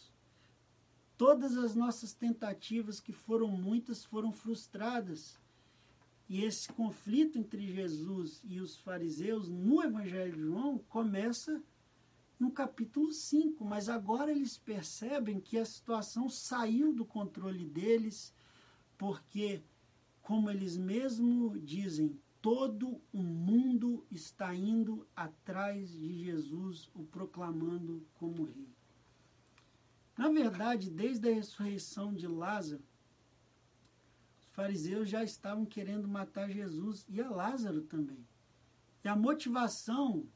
Todas 1.16 1.56
as 1.56 1.74
nossas 1.74 2.12
tentativas, 2.12 3.00
que 3.00 3.12
foram 3.12 3.48
muitas, 3.48 4.04
foram 4.04 4.32
frustradas. 4.32 5.38
E 6.28 6.44
esse 6.44 6.68
conflito 6.68 7.38
entre 7.38 7.72
Jesus 7.72 8.42
e 8.44 8.60
os 8.60 8.76
fariseus 8.76 9.48
no 9.48 9.82
Evangelho 9.82 10.32
de 10.32 10.42
João 10.42 10.78
começa 10.88 11.62
no 12.38 12.50
capítulo 12.50 13.12
5, 13.12 13.64
mas 13.64 13.88
agora 13.88 14.30
eles 14.30 14.58
percebem 14.58 15.40
que 15.40 15.56
a 15.56 15.64
situação 15.64 16.28
saiu 16.28 16.92
do 16.92 17.04
controle 17.04 17.64
deles, 17.64 18.34
porque, 18.98 19.62
como 20.20 20.50
eles 20.50 20.76
mesmos 20.76 21.58
dizem, 21.64 22.20
todo 22.42 23.00
o 23.12 23.22
mundo 23.22 24.04
está 24.10 24.54
indo 24.54 25.06
atrás 25.16 25.90
de 25.92 26.24
Jesus, 26.24 26.90
o 26.94 27.04
proclamando 27.04 28.06
como 28.14 28.44
rei. 28.44 28.75
Na 30.16 30.28
verdade, 30.28 30.90
desde 30.90 31.28
a 31.28 31.34
ressurreição 31.34 32.14
de 32.14 32.26
Lázaro, 32.26 32.82
os 34.40 34.46
fariseus 34.52 35.08
já 35.08 35.22
estavam 35.22 35.66
querendo 35.66 36.08
matar 36.08 36.50
Jesus 36.50 37.04
e 37.08 37.20
a 37.20 37.28
Lázaro 37.28 37.82
também. 37.82 38.26
E 39.04 39.08
a 39.08 39.14
motivação 39.14 40.26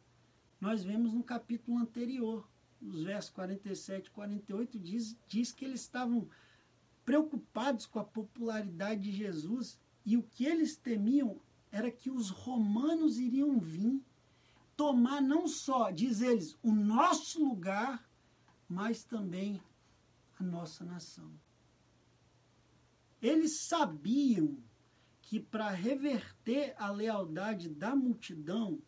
nós 0.60 0.84
vemos 0.84 1.14
no 1.14 1.24
capítulo 1.24 1.78
anterior, 1.78 2.46
nos 2.80 3.02
versos 3.02 3.30
47 3.30 4.06
e 4.06 4.10
48, 4.10 4.78
diz, 4.78 5.16
diz 5.26 5.52
que 5.52 5.64
eles 5.64 5.80
estavam 5.80 6.28
preocupados 7.04 7.86
com 7.86 7.98
a 7.98 8.04
popularidade 8.04 9.00
de 9.00 9.12
Jesus 9.12 9.78
e 10.04 10.16
o 10.16 10.22
que 10.22 10.44
eles 10.44 10.76
temiam 10.76 11.40
era 11.72 11.90
que 11.90 12.10
os 12.10 12.30
romanos 12.30 13.18
iriam 13.18 13.58
vir 13.58 14.02
tomar 14.76 15.20
não 15.20 15.48
só, 15.48 15.90
diz 15.90 16.20
eles, 16.20 16.58
o 16.62 16.72
nosso 16.72 17.44
lugar, 17.44 18.06
mas 18.68 19.02
também 19.02 19.60
a 20.40 20.42
nossa 20.42 20.84
nação. 20.84 21.30
Eles 23.20 23.60
sabiam 23.60 24.56
que 25.20 25.38
para 25.38 25.68
reverter 25.68 26.74
a 26.78 26.90
lealdade 26.90 27.68
da 27.68 27.94
multidão 27.94 28.80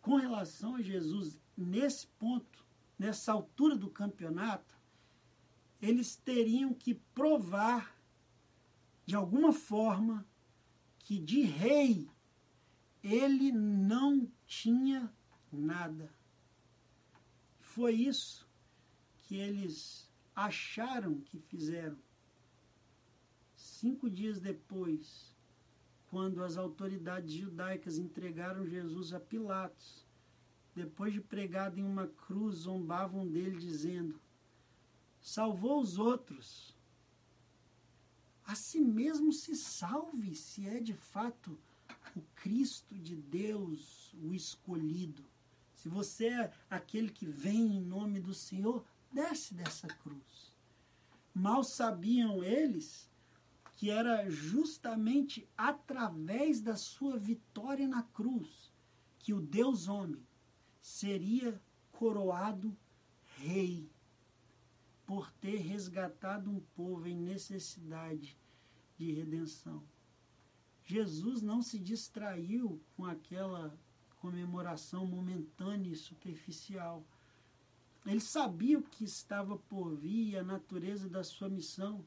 com 0.00 0.16
relação 0.16 0.76
a 0.76 0.82
Jesus 0.82 1.38
nesse 1.56 2.06
ponto, 2.06 2.64
nessa 2.98 3.32
altura 3.32 3.76
do 3.76 3.90
campeonato, 3.90 4.74
eles 5.80 6.16
teriam 6.16 6.72
que 6.72 6.94
provar 6.94 7.94
de 9.04 9.14
alguma 9.14 9.52
forma 9.52 10.26
que 10.98 11.18
de 11.18 11.42
rei 11.42 12.08
ele 13.02 13.52
não 13.52 14.30
tinha 14.46 15.12
nada. 15.52 16.12
Foi 17.60 17.94
isso 17.94 18.48
que 19.18 19.36
eles 19.36 20.07
acharam 20.38 21.20
que 21.20 21.38
fizeram. 21.38 21.98
Cinco 23.56 24.08
dias 24.08 24.38
depois, 24.38 25.34
quando 26.10 26.44
as 26.44 26.56
autoridades 26.56 27.32
judaicas 27.32 27.98
entregaram 27.98 28.64
Jesus 28.64 29.12
a 29.12 29.18
Pilatos, 29.18 30.06
depois 30.76 31.12
de 31.12 31.20
pregado 31.20 31.80
em 31.80 31.82
uma 31.82 32.06
cruz, 32.06 32.58
zombavam 32.58 33.26
dele, 33.26 33.58
dizendo: 33.58 34.20
Salvou 35.20 35.80
os 35.80 35.98
outros. 35.98 36.76
A 38.44 38.54
si 38.54 38.80
mesmo 38.80 39.32
se 39.32 39.56
salve, 39.56 40.34
se 40.36 40.66
é 40.68 40.78
de 40.78 40.94
fato 40.94 41.58
o 42.14 42.22
Cristo 42.36 42.96
de 42.96 43.16
Deus, 43.16 44.14
o 44.22 44.32
escolhido, 44.32 45.22
se 45.74 45.88
você 45.88 46.28
é 46.28 46.52
aquele 46.70 47.10
que 47.10 47.26
vem 47.26 47.76
em 47.76 47.80
nome 47.80 48.20
do 48.20 48.32
Senhor, 48.32 48.84
desce 49.10 49.54
dessa 49.54 49.88
cruz. 49.88 50.54
Mal 51.34 51.62
sabiam 51.62 52.42
eles 52.42 53.08
que 53.76 53.90
era 53.90 54.28
justamente 54.28 55.48
através 55.56 56.60
da 56.60 56.76
sua 56.76 57.16
vitória 57.16 57.86
na 57.86 58.02
cruz 58.02 58.72
que 59.18 59.32
o 59.32 59.40
Deus 59.40 59.88
homem 59.88 60.26
seria 60.80 61.60
coroado 61.92 62.76
rei 63.36 63.88
por 65.06 65.30
ter 65.32 65.58
resgatado 65.58 66.50
um 66.50 66.60
povo 66.74 67.06
em 67.06 67.16
necessidade 67.16 68.36
de 68.96 69.12
redenção. 69.12 69.82
Jesus 70.84 71.42
não 71.42 71.62
se 71.62 71.78
distraiu 71.78 72.80
com 72.96 73.04
aquela 73.04 73.78
comemoração 74.20 75.06
momentânea 75.06 75.92
e 75.92 75.96
superficial. 75.96 77.04
Ele 78.08 78.20
sabia 78.20 78.78
o 78.78 78.82
que 78.82 79.04
estava 79.04 79.58
por 79.58 79.94
vir, 79.94 80.38
a 80.38 80.42
natureza 80.42 81.10
da 81.10 81.22
sua 81.22 81.46
missão. 81.46 82.02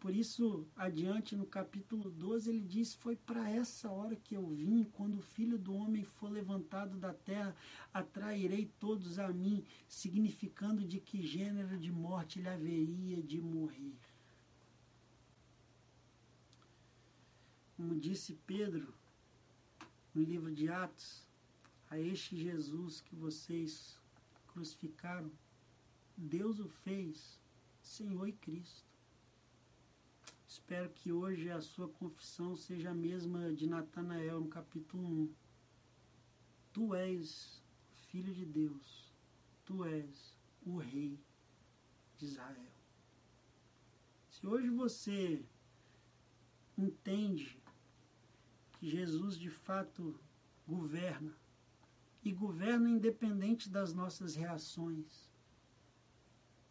Por 0.00 0.12
isso, 0.12 0.66
adiante 0.74 1.36
no 1.36 1.46
capítulo 1.46 2.10
12, 2.10 2.50
ele 2.50 2.62
diz: 2.62 2.94
Foi 2.96 3.14
para 3.14 3.48
essa 3.48 3.88
hora 3.88 4.16
que 4.16 4.34
eu 4.34 4.44
vim, 4.48 4.82
quando 4.82 5.18
o 5.18 5.22
filho 5.22 5.56
do 5.56 5.72
homem 5.72 6.02
for 6.02 6.32
levantado 6.32 6.98
da 6.98 7.14
terra, 7.14 7.54
atrairei 7.94 8.68
todos 8.80 9.20
a 9.20 9.28
mim, 9.28 9.64
significando 9.86 10.84
de 10.84 10.98
que 10.98 11.24
gênero 11.24 11.78
de 11.78 11.92
morte 11.92 12.40
ele 12.40 12.48
haveria 12.48 13.22
de 13.22 13.40
morrer. 13.40 13.94
Como 17.76 17.94
disse 17.94 18.36
Pedro 18.44 18.92
no 20.12 20.24
livro 20.24 20.52
de 20.52 20.68
Atos, 20.68 21.24
a 21.88 22.00
este 22.00 22.36
Jesus 22.36 23.00
que 23.00 23.14
vocês 23.14 23.96
crucificaram, 24.56 25.30
Deus 26.16 26.58
o 26.58 26.66
fez 26.66 27.38
Senhor 27.82 28.26
e 28.26 28.32
Cristo. 28.32 28.86
Espero 30.48 30.88
que 30.88 31.12
hoje 31.12 31.50
a 31.50 31.60
sua 31.60 31.90
confissão 31.90 32.56
seja 32.56 32.90
a 32.90 32.94
mesma 32.94 33.52
de 33.52 33.66
Natanael 33.66 34.40
no 34.40 34.48
capítulo 34.48 35.06
1. 35.06 35.34
Tu 36.72 36.94
és 36.94 37.62
filho 38.08 38.32
de 38.32 38.46
Deus, 38.46 39.12
tu 39.66 39.84
és 39.84 40.34
o 40.64 40.78
rei 40.78 41.20
de 42.16 42.24
Israel. 42.24 42.72
Se 44.30 44.46
hoje 44.46 44.70
você 44.70 45.44
entende 46.78 47.62
que 48.72 48.88
Jesus 48.88 49.38
de 49.38 49.50
fato 49.50 50.18
governa, 50.66 51.36
e 52.26 52.32
governa 52.32 52.90
independente 52.90 53.70
das 53.70 53.94
nossas 53.94 54.34
reações. 54.34 55.30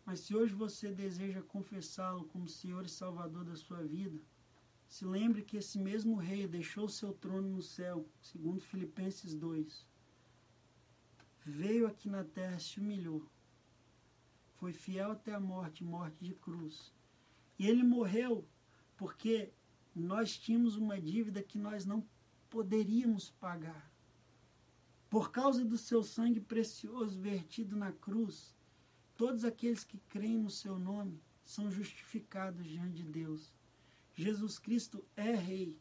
Mas 0.06 0.20
se 0.20 0.36
hoje 0.36 0.54
você 0.54 0.92
deseja 0.92 1.42
confessá-lo 1.42 2.26
como 2.26 2.46
Senhor 2.46 2.86
e 2.86 2.90
Salvador 2.90 3.46
da 3.46 3.56
sua 3.56 3.82
vida, 3.82 4.20
se 4.86 5.06
lembre 5.06 5.42
que 5.44 5.56
esse 5.56 5.80
mesmo 5.80 6.18
rei 6.18 6.46
deixou 6.46 6.90
seu 6.90 7.14
trono 7.14 7.48
no 7.48 7.62
céu, 7.62 8.06
segundo 8.22 8.60
Filipenses 8.60 9.34
2. 9.34 9.88
Veio 11.46 11.88
aqui 11.88 12.10
na 12.10 12.26
terra, 12.26 12.60
se 12.60 12.82
humilhou. 12.82 13.26
Foi 14.56 14.74
fiel 14.74 15.12
até 15.14 15.34
a 15.34 15.40
morte, 15.40 15.86
morte 15.86 16.22
de 16.22 16.34
cruz. 16.34 16.94
E 17.58 17.66
ele 17.66 17.82
morreu 17.82 18.46
porque 18.98 19.54
nós 19.96 20.38
tínhamos 20.38 20.76
uma 20.76 21.00
dívida 21.00 21.42
que 21.42 21.58
nós 21.58 21.86
não 21.86 22.06
poderíamos 22.50 23.30
pagar. 23.32 23.95
Por 25.16 25.32
causa 25.32 25.64
do 25.64 25.78
seu 25.78 26.04
sangue 26.04 26.42
precioso 26.42 27.18
vertido 27.22 27.78
na 27.78 27.90
cruz, 27.90 28.54
todos 29.16 29.46
aqueles 29.46 29.82
que 29.82 29.98
creem 30.10 30.38
no 30.38 30.50
seu 30.50 30.78
nome 30.78 31.22
são 31.46 31.72
justificados 31.72 32.68
diante 32.68 32.96
de 32.96 33.04
Deus. 33.04 33.54
Jesus 34.14 34.60
Cristo 34.60 35.06
é 35.16 35.34
rei. 35.34 35.80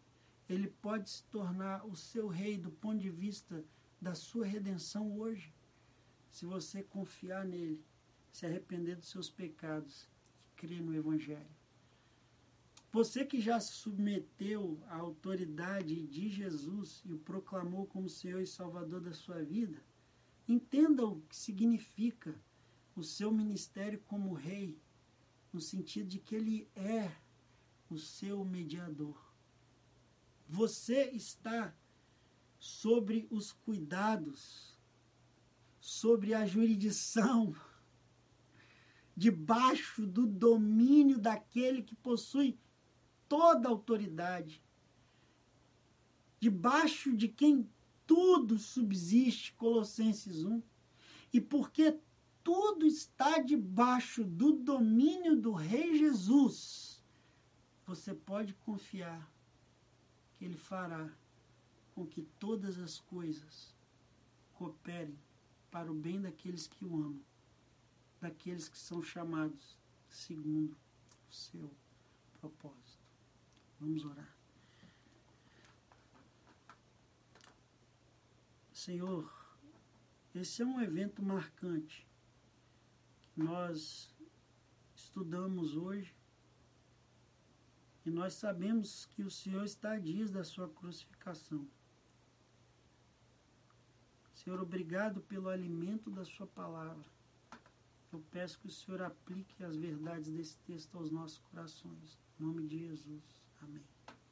Ele 0.49 0.69
pode 0.69 1.11
se 1.11 1.25
tornar 1.25 1.85
o 1.85 1.97
seu 1.97 2.29
rei 2.29 2.57
do 2.57 2.71
ponto 2.71 3.01
de 3.01 3.11
vista 3.11 3.65
da 4.01 4.15
sua 4.15 4.47
redenção 4.47 5.19
hoje, 5.19 5.53
se 6.31 6.47
você 6.47 6.85
confiar 6.85 7.45
nele, 7.45 7.85
se 8.31 8.47
arrepender 8.47 8.95
dos 8.95 9.09
seus 9.09 9.29
pecados 9.29 10.07
e 10.45 10.61
crer 10.61 10.81
no 10.81 10.95
Evangelho. 10.95 11.64
Você 12.95 13.25
que 13.25 13.41
já 13.41 13.59
se 13.59 13.73
submeteu 13.73 14.81
à 14.87 14.99
autoridade 14.99 16.07
de 16.07 16.29
Jesus 16.29 17.03
e 17.05 17.13
o 17.13 17.19
proclamou 17.19 17.87
como 17.87 18.09
Senhor 18.09 18.41
e 18.41 18.47
Salvador 18.47 19.01
da 19.01 19.13
sua 19.13 19.43
vida, 19.43 19.85
entenda 20.47 21.05
o 21.05 21.21
que 21.23 21.35
significa 21.35 22.41
o 22.95 23.03
seu 23.03 23.33
ministério 23.33 23.99
como 24.07 24.33
rei, 24.33 24.79
no 25.53 25.61
sentido 25.61 26.07
de 26.07 26.21
que 26.21 26.37
ele 26.37 26.71
é 26.77 27.11
o 27.91 27.99
seu 27.99 28.45
mediador. 28.45 29.21
Você 30.49 31.11
está 31.11 31.75
sobre 32.61 33.27
os 33.29 33.51
cuidados, 33.51 34.79
sobre 35.81 36.33
a 36.33 36.47
jurisdição, 36.47 37.57
debaixo 39.17 40.07
do 40.07 40.29
domínio 40.29 41.19
daquele 41.19 41.83
que 41.83 41.97
possui 41.97 42.57
toda 43.37 43.69
autoridade, 43.69 44.63
debaixo 46.39 47.17
de 47.17 47.27
quem 47.27 47.69
tudo 48.07 48.57
subsiste, 48.61 49.53
Colossenses 49.55 50.45
1. 50.45 50.63
E 51.33 51.41
porque 51.41 51.99
tudo 52.45 52.87
está 52.87 53.41
debaixo 53.41 54.23
do 54.23 54.53
domínio 54.53 55.35
do 55.35 55.51
Rei 55.51 55.99
Jesus, 55.99 57.03
você 57.85 58.15
pode 58.15 58.55
confiar 58.55 59.29
que 60.37 60.45
Ele 60.45 60.57
fará 60.57 61.11
com 61.93 62.07
que 62.07 62.23
todas 62.39 62.79
as 62.79 63.01
coisas 63.01 63.75
cooperem 64.53 65.19
para 65.73 65.91
o 65.91 65.95
bem 65.95 66.21
daqueles 66.21 66.69
que 66.69 66.85
o 66.85 66.95
amam, 66.95 67.21
daqueles 68.21 68.69
que 68.69 68.79
são 68.79 69.03
chamados 69.03 69.77
segundo 70.09 70.77
o 71.29 71.35
seu 71.35 71.69
propósito. 72.41 72.84
Vamos 73.81 74.05
orar. 74.05 74.35
Senhor, 78.73 79.33
esse 80.35 80.63
é 80.63 80.67
um 80.67 80.81
evento 80.81 81.23
marcante 81.23 82.07
que 83.23 83.41
nós 83.41 84.15
estudamos 84.95 85.77
hoje 85.77 86.15
e 88.05 88.11
nós 88.11 88.35
sabemos 88.35 89.07
que 89.07 89.23
o 89.23 89.31
Senhor 89.31 89.65
está 89.65 89.93
a 89.93 89.99
dias 89.99 90.31
da 90.31 90.45
sua 90.45 90.69
crucificação. 90.69 91.67
Senhor, 94.35 94.61
obrigado 94.61 95.23
pelo 95.23 95.49
alimento 95.49 96.11
da 96.11 96.25
sua 96.25 96.47
palavra. 96.47 97.07
Eu 98.13 98.23
peço 98.31 98.59
que 98.59 98.67
o 98.67 98.71
Senhor 98.71 99.01
aplique 99.01 99.65
as 99.65 99.75
verdades 99.77 100.31
desse 100.31 100.59
texto 100.59 100.99
aos 100.99 101.11
nossos 101.11 101.39
corações. 101.39 102.19
Em 102.39 102.45
nome 102.45 102.67
de 102.67 102.79
Jesus. 102.79 103.44
Amém. 103.65 103.94